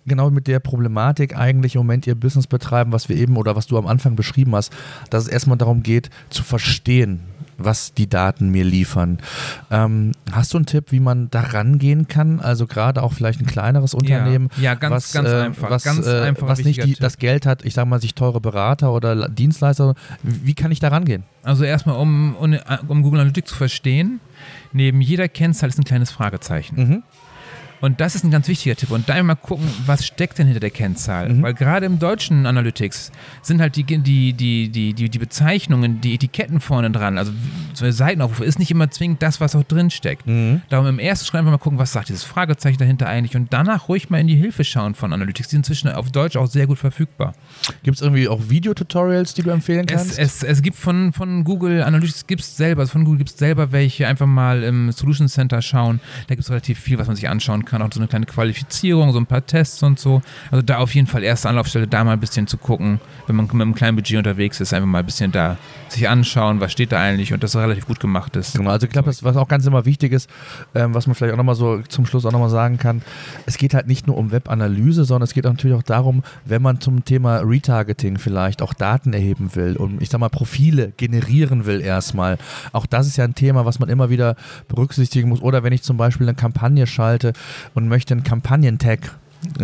genau 0.06 0.30
mit 0.30 0.47
der 0.47 0.60
Problematik 0.60 1.36
eigentlich 1.36 1.76
im 1.76 1.80
Moment 1.80 2.08
ihr 2.08 2.15
Business 2.15 2.47
betreiben, 2.47 2.91
was 2.91 3.10
wir 3.10 3.15
eben 3.17 3.38
oder 3.38 3.56
was 3.56 3.67
du 3.67 3.78
am 3.78 3.88
Anfang 3.88 4.15
beschrieben 4.15 4.56
hast, 4.56 4.71
dass 5.10 5.23
es 5.23 5.30
erstmal 5.30 5.58
darum 5.58 5.84
geht, 5.84 6.10
zu 6.30 6.43
verstehen, 6.43 7.21
was 7.58 7.93
die 7.93 8.08
Daten 8.08 8.50
mir 8.50 8.63
liefern. 8.63 9.20
Ähm, 9.72 10.12
hast 10.32 10.54
du 10.54 10.58
einen 10.58 10.65
Tipp, 10.65 10.91
wie 10.91 11.00
man 11.00 11.30
da 11.30 11.41
rangehen 11.41 12.08
kann? 12.08 12.39
Also 12.39 12.67
gerade 12.67 13.04
auch 13.04 13.13
vielleicht 13.13 13.39
ein 13.41 13.46
kleineres 13.46 13.93
Unternehmen, 13.93 14.50
ja, 14.58 14.76
ganz, 14.76 14.93
was, 14.93 15.13
ganz 15.13 15.30
äh, 15.30 15.41
einfach. 15.41 15.70
was, 15.70 15.84
ganz 15.84 16.08
äh, 16.08 16.22
einfacher, 16.22 16.48
was 16.48 16.63
nicht 16.63 16.84
die, 16.84 16.93
das 16.93 17.17
Geld 17.17 17.46
hat, 17.46 17.65
ich 17.65 17.74
sage 17.74 17.89
mal, 17.89 18.00
sich 18.00 18.15
teure 18.15 18.41
Berater 18.41 18.93
oder 18.93 19.28
Dienstleister. 19.30 19.96
Wie 20.24 20.54
kann 20.54 20.72
ich 20.72 20.80
da 20.80 20.89
rangehen? 20.89 21.24
Also 21.43 21.63
erstmal, 21.63 21.98
um, 21.98 22.36
um, 22.36 22.58
um 22.88 23.02
Google 23.04 23.22
Analytics 23.22 23.50
zu 23.52 23.56
verstehen, 23.56 24.20
neben 24.74 25.02
jeder 25.02 25.28
Kennzahl 25.28 25.70
ist 25.70 25.80
ein 25.80 25.86
kleines 25.86 26.12
Fragezeichen. 26.12 26.76
Mhm. 26.76 27.04
Und 27.82 28.02
das 28.02 28.16
ist 28.16 28.24
ein 28.24 28.32
ganz 28.32 28.48
wichtiger 28.48 28.76
Tipp. 28.76 28.92
Und 28.92 29.08
da 29.08 29.22
mal 29.24 29.36
gucken, 29.36 29.68
was 29.86 30.06
steckt 30.06 30.40
denn 30.40 30.48
hinter 30.48 30.60
der 30.60 30.72
Kennzahl? 30.72 31.30
Mhm. 31.30 31.44
Weil 31.44 31.54
gerade 31.54 31.86
im 31.86 32.00
deutschen 32.00 32.46
Analytics 32.46 33.12
sind 33.42 33.62
halt 33.62 33.76
die, 33.76 33.84
die, 33.84 34.34
die, 34.34 34.70
die, 34.70 34.94
die, 34.94 35.10
die 35.10 35.20
Bezeichnungen, 35.20 36.02
die 36.02 36.16
Etiketten 36.16 36.60
vorne 36.60 36.92
dran, 36.92 37.18
also 37.18 37.32
so 37.74 37.90
Seitenaufrufe, 37.90 38.46
ist 38.46 38.60
nicht 38.60 38.72
immer 38.72 38.90
zwingend 38.90 39.22
das, 39.22 39.40
was 39.40 39.56
auch 39.56 39.63
drin 39.63 39.90
steckt. 39.90 40.26
Mhm. 40.26 40.62
Darum 40.70 40.88
im 40.88 41.00
ersten 41.00 41.26
Schritt 41.26 41.40
einfach 41.40 41.52
mal 41.52 41.58
gucken, 41.58 41.80
was 41.80 41.92
sagt 41.92 42.10
dieses 42.10 42.24
Fragezeichen 42.24 42.78
dahinter 42.78 43.08
eigentlich 43.08 43.36
und 43.36 43.54
danach 43.54 43.90
ruhig 43.90 44.10
mal 44.10 44.20
in 44.20 44.28
die 44.28 44.36
Hilfe 44.36 44.63
schauen 44.63 44.96
von 44.96 45.13
Analytics. 45.13 45.50
Die 45.50 45.52
sind 45.52 45.60
inzwischen 45.60 45.90
auf 45.90 46.12
Deutsch 46.12 46.36
auch 46.36 46.48
sehr 46.48 46.68
gut 46.68 46.80
verfügbar. 46.80 47.34
Gibt 47.84 47.98
es 47.98 48.02
irgendwie 48.02 48.28
auch 48.28 48.50
Videotutorials, 48.50 49.34
die 49.34 49.44
du 49.44 49.52
empfehlen 49.52 49.86
kannst? 49.86 50.18
Es, 50.18 50.42
es, 50.42 50.44
es 50.44 50.62
gibt 50.62 50.78
von, 50.78 51.13
von 51.13 51.44
Google 51.44 51.84
Analytics 51.84 52.28
gibt 52.28 52.42
es 52.42 52.58
selber, 52.58 52.82
also 52.82 52.94
von 52.94 53.06
Google 53.06 53.20
gibt 53.20 53.30
es 53.30 53.38
selber 53.38 53.72
welche, 53.72 54.08
einfach 54.08 54.26
mal 54.26 54.63
im 54.63 54.92
Solution 54.92 55.28
Center 55.28 55.62
schauen. 55.62 56.00
Da 56.28 56.36
gibt 56.36 56.44
es 56.44 56.50
relativ 56.50 56.80
viel, 56.80 56.98
was 56.98 57.08
man 57.08 57.16
sich 57.16 57.30
anschauen 57.30 57.66
kann. 57.66 57.66
Auch 57.73 57.89
so 57.91 57.99
eine 57.99 58.08
kleine 58.08 58.25
Qualifizierung, 58.25 59.12
so 59.12 59.19
ein 59.19 59.25
paar 59.25 59.45
Tests 59.45 59.84
und 59.84 59.99
so. 59.99 60.21
Also 60.51 60.62
da 60.62 60.77
auf 60.77 60.93
jeden 60.95 61.08
Fall 61.08 61.23
erste 61.23 61.49
Anlaufstelle, 61.49 61.88
da 61.88 62.03
mal 62.03 62.13
ein 62.13 62.19
bisschen 62.19 62.47
zu 62.47 62.58
gucken, 62.58 62.99
wenn 63.27 63.36
man 63.36 63.45
mit 63.45 63.62
einem 63.62 63.75
kleinen 63.75 63.95
Budget 63.95 64.17
unterwegs 64.17 64.60
ist, 64.60 64.73
einfach 64.73 64.88
mal 64.88 64.99
ein 64.99 65.06
bisschen 65.06 65.32
da 65.32 65.58
sich 65.89 66.08
anschauen, 66.10 66.60
was 66.60 66.71
steht 66.71 66.91
da 66.91 66.99
eigentlich 66.99 67.34
und 67.34 67.43
das 67.43 67.56
relativ 67.56 67.86
gut 67.86 67.99
gemacht 67.99 68.36
ist. 68.36 68.56
Genau, 68.56 68.71
also 68.71 68.86
ich 68.86 68.91
glaube, 68.91 69.12
was 69.21 69.38
auch 69.38 69.47
ganz 69.47 69.65
immer 69.65 69.86
wichtig 69.86 70.12
ist, 70.12 70.30
ähm, 70.75 70.93
was 70.93 71.08
man 71.08 71.15
vielleicht 71.15 71.34
auch 71.34 71.38
nochmal 71.38 71.56
so 71.56 71.82
zum 71.88 72.06
Schluss 72.06 72.25
auch 72.25 72.32
nochmal 72.32 72.49
sagen 72.49 72.77
kann, 72.77 73.01
es 73.45 73.58
geht 73.58 73.73
halt 73.73 73.88
nicht 73.88 74.08
nur 74.08 74.17
um 74.17 74.32
Webanalyse, 74.32 75.06
sondern 75.06 75.23
es 75.23 75.34
geht 75.34 75.45
auch 75.45 75.51
natürlich 75.51 75.77
auch 75.77 75.84
darum, 75.84 76.23
wenn 76.45 76.62
man 76.62 76.82
zum 76.82 77.06
Thema 77.06 77.39
Retargeting 77.39 78.17
vielleicht 78.17 78.62
auch 78.62 78.73
Daten 78.73 79.13
erheben 79.13 79.56
will 79.56 79.77
und 79.77 80.01
ich 80.01 80.10
sag 80.10 80.19
mal 80.19 80.30
Profile 80.30 80.93
generieren 80.97 81.65
will 81.65 81.82
erstmal. 81.82 82.38
Auch 82.73 82.86
das 82.86 83.08
ist 83.08 83.17
ja 83.17 83.23
ein 83.23 83.36
Thema, 83.36 83.65
was 83.65 83.80
man 83.80 83.89
immer 83.89 84.10
wieder 84.10 84.36
berücksichtigen 84.67 85.30
muss. 85.30 85.41
Oder 85.41 85.63
wenn 85.63 85.73
ich 85.73 85.84
zum 85.84 85.97
Beispiel 85.97 86.27
eine 86.27 86.36
Kampagne 86.36 86.88
schalte 86.88 87.34
und 87.74 87.88
möchte 87.88 88.13
einen 88.13 88.24
Kampagnentag 88.24 89.15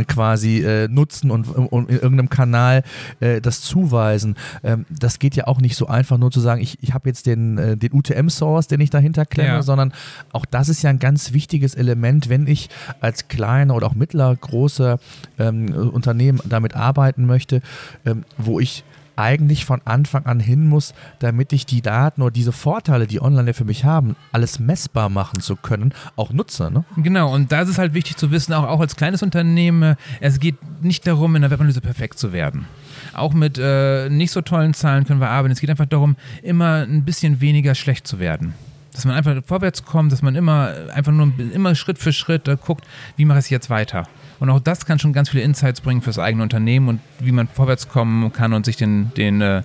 quasi 0.07 0.59
äh, 0.63 0.87
nutzen 0.87 1.31
und, 1.31 1.49
und 1.49 1.89
in 1.89 1.95
irgendeinem 1.95 2.29
Kanal 2.29 2.83
äh, 3.19 3.41
das 3.41 3.61
zuweisen. 3.61 4.35
Ähm, 4.63 4.85
das 4.89 5.17
geht 5.19 5.35
ja 5.35 5.47
auch 5.47 5.59
nicht 5.59 5.75
so 5.75 5.87
einfach, 5.87 6.17
nur 6.17 6.31
zu 6.31 6.39
sagen, 6.39 6.61
ich, 6.61 6.77
ich 6.81 6.93
habe 6.93 7.09
jetzt 7.09 7.25
den, 7.25 7.57
äh, 7.57 7.75
den 7.75 7.91
UTM-Source, 7.91 8.67
den 8.67 8.79
ich 8.81 8.91
dahinter 8.91 9.25
klemme, 9.25 9.49
Ja. 9.49 9.61
sondern 9.63 9.91
auch 10.31 10.45
das 10.45 10.69
ist 10.69 10.83
ja 10.83 10.89
ein 10.91 10.99
ganz 10.99 11.33
wichtiges 11.33 11.73
Element, 11.75 12.29
wenn 12.29 12.45
ich 12.47 12.69
als 13.01 13.27
kleiner 13.27 13.75
oder 13.75 13.87
auch 13.87 13.95
mittler 13.95 14.33
großer 14.35 14.99
ähm, 15.39 15.73
Unternehmen 15.73 16.39
damit 16.45 16.75
arbeiten 16.75 17.25
möchte, 17.25 17.61
ähm, 18.05 18.23
wo 18.37 18.59
ich 18.59 18.83
eigentlich 19.15 19.65
von 19.65 19.81
Anfang 19.85 20.25
an 20.25 20.39
hin 20.39 20.67
muss, 20.67 20.93
damit 21.19 21.53
ich 21.53 21.65
die 21.65 21.81
Daten 21.81 22.21
oder 22.21 22.31
diese 22.31 22.51
Vorteile, 22.51 23.07
die 23.07 23.21
online 23.21 23.47
ja 23.47 23.53
für 23.53 23.65
mich 23.65 23.85
haben, 23.85 24.15
alles 24.31 24.59
messbar 24.59 25.09
machen 25.09 25.41
zu 25.41 25.55
können, 25.55 25.93
auch 26.15 26.31
nutze. 26.31 26.71
Ne? 26.71 26.83
Genau, 26.97 27.33
und 27.33 27.51
da 27.51 27.61
ist 27.61 27.69
es 27.69 27.77
halt 27.77 27.93
wichtig 27.93 28.17
zu 28.17 28.31
wissen, 28.31 28.53
auch, 28.53 28.63
auch 28.63 28.79
als 28.79 28.95
kleines 28.95 29.23
Unternehmen, 29.23 29.83
äh, 29.83 29.95
es 30.19 30.39
geht 30.39 30.55
nicht 30.83 31.05
darum, 31.07 31.35
in 31.35 31.41
der 31.41 31.51
Webanalyse 31.51 31.81
perfekt 31.81 32.19
zu 32.19 32.33
werden. 32.33 32.65
Auch 33.13 33.33
mit 33.33 33.57
äh, 33.57 34.09
nicht 34.09 34.31
so 34.31 34.41
tollen 34.41 34.73
Zahlen 34.73 35.05
können 35.05 35.19
wir 35.19 35.29
arbeiten. 35.29 35.51
Es 35.51 35.61
geht 35.61 35.69
einfach 35.69 35.85
darum, 35.85 36.15
immer 36.41 36.85
ein 36.87 37.05
bisschen 37.05 37.41
weniger 37.41 37.75
schlecht 37.75 38.07
zu 38.07 38.19
werden. 38.19 38.53
Dass 38.93 39.05
man 39.05 39.15
einfach 39.15 39.35
vorwärts 39.45 39.85
kommt, 39.85 40.11
dass 40.11 40.21
man 40.21 40.35
immer 40.35 40.73
einfach 40.93 41.11
nur 41.11 41.31
immer 41.53 41.73
Schritt 41.75 41.97
für 41.97 42.13
Schritt 42.13 42.47
äh, 42.47 42.57
guckt, 42.63 42.85
wie 43.15 43.25
mache 43.25 43.39
ich 43.39 43.45
es 43.45 43.49
jetzt 43.49 43.69
weiter. 43.69 44.07
Und 44.43 44.49
auch 44.49 44.59
das 44.59 44.85
kann 44.85 44.99
schon 44.99 45.13
ganz 45.13 45.29
viele 45.29 45.41
Insights 45.43 45.79
bringen 45.79 46.01
fürs 46.01 46.19
eigene 46.19 46.43
Unternehmen 46.43 46.89
und 46.89 46.99
wie 47.19 47.31
man 47.31 47.47
vorwärts 47.47 47.87
kommen 47.87 48.33
kann 48.33 48.51
und 48.51 48.65
sich 48.65 48.75
den, 48.75 49.13
den 49.15 49.39
äh, 49.39 49.63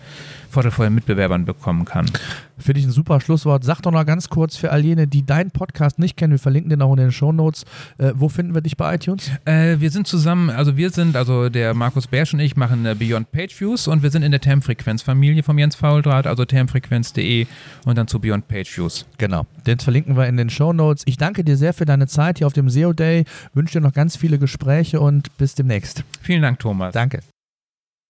Vorteil 0.50 0.72
vor 0.72 0.84
den 0.84 0.94
Mitbewerbern 0.94 1.44
bekommen 1.44 1.84
kann. 1.84 2.06
Finde 2.58 2.80
ich 2.80 2.86
ein 2.86 2.92
super 2.92 3.20
Schlusswort. 3.20 3.64
Sag 3.64 3.80
doch 3.82 3.92
noch 3.92 4.04
ganz 4.04 4.28
kurz 4.28 4.56
für 4.56 4.72
all 4.72 4.84
jene, 4.84 5.06
die 5.06 5.24
deinen 5.24 5.50
Podcast 5.50 5.98
nicht 5.98 6.16
kennen, 6.16 6.32
wir 6.32 6.38
verlinken 6.38 6.70
den 6.70 6.82
auch 6.82 6.92
in 6.92 6.98
den 6.98 7.12
Shownotes. 7.12 7.64
Äh, 7.98 8.12
wo 8.14 8.28
finden 8.28 8.54
wir 8.54 8.60
dich 8.60 8.76
bei 8.76 8.94
iTunes? 8.94 9.30
Äh, 9.44 9.76
wir 9.78 9.90
sind 9.90 10.06
zusammen, 10.06 10.50
also 10.50 10.76
wir 10.76 10.90
sind, 10.90 11.16
also 11.16 11.48
der 11.48 11.74
Markus 11.74 12.06
Bersch 12.08 12.34
und 12.34 12.40
ich 12.40 12.56
machen 12.56 12.84
äh, 12.84 12.96
Beyond 12.98 13.30
Page 13.30 13.60
Views 13.60 13.86
und 13.86 14.02
wir 14.02 14.10
sind 14.10 14.22
in 14.22 14.32
der 14.32 14.40
Termfrequenz-Familie 14.40 15.42
vom 15.42 15.58
Jens 15.58 15.76
Fauldraht, 15.76 16.26
also 16.26 16.44
termfrequenz.de 16.44 17.46
und 17.84 17.98
dann 17.98 18.08
zu 18.08 18.18
Beyond 18.18 18.48
Page 18.48 18.76
Views. 18.76 19.06
Genau, 19.18 19.46
den 19.66 19.78
verlinken 19.78 20.16
wir 20.16 20.26
in 20.26 20.36
den 20.36 20.50
Shownotes. 20.50 21.04
Ich 21.06 21.16
danke 21.16 21.44
dir 21.44 21.56
sehr 21.56 21.72
für 21.72 21.84
deine 21.84 22.08
Zeit 22.08 22.38
hier 22.38 22.46
auf 22.46 22.52
dem 22.52 22.68
SEO 22.68 22.92
Day, 22.92 23.24
wünsche 23.54 23.78
dir 23.78 23.84
noch 23.84 23.92
ganz 23.92 24.16
viele 24.16 24.38
Gespräche 24.38 25.00
und 25.00 25.36
bis 25.38 25.54
demnächst. 25.54 26.02
Vielen 26.20 26.42
Dank, 26.42 26.58
Thomas. 26.58 26.92
Danke. 26.92 27.20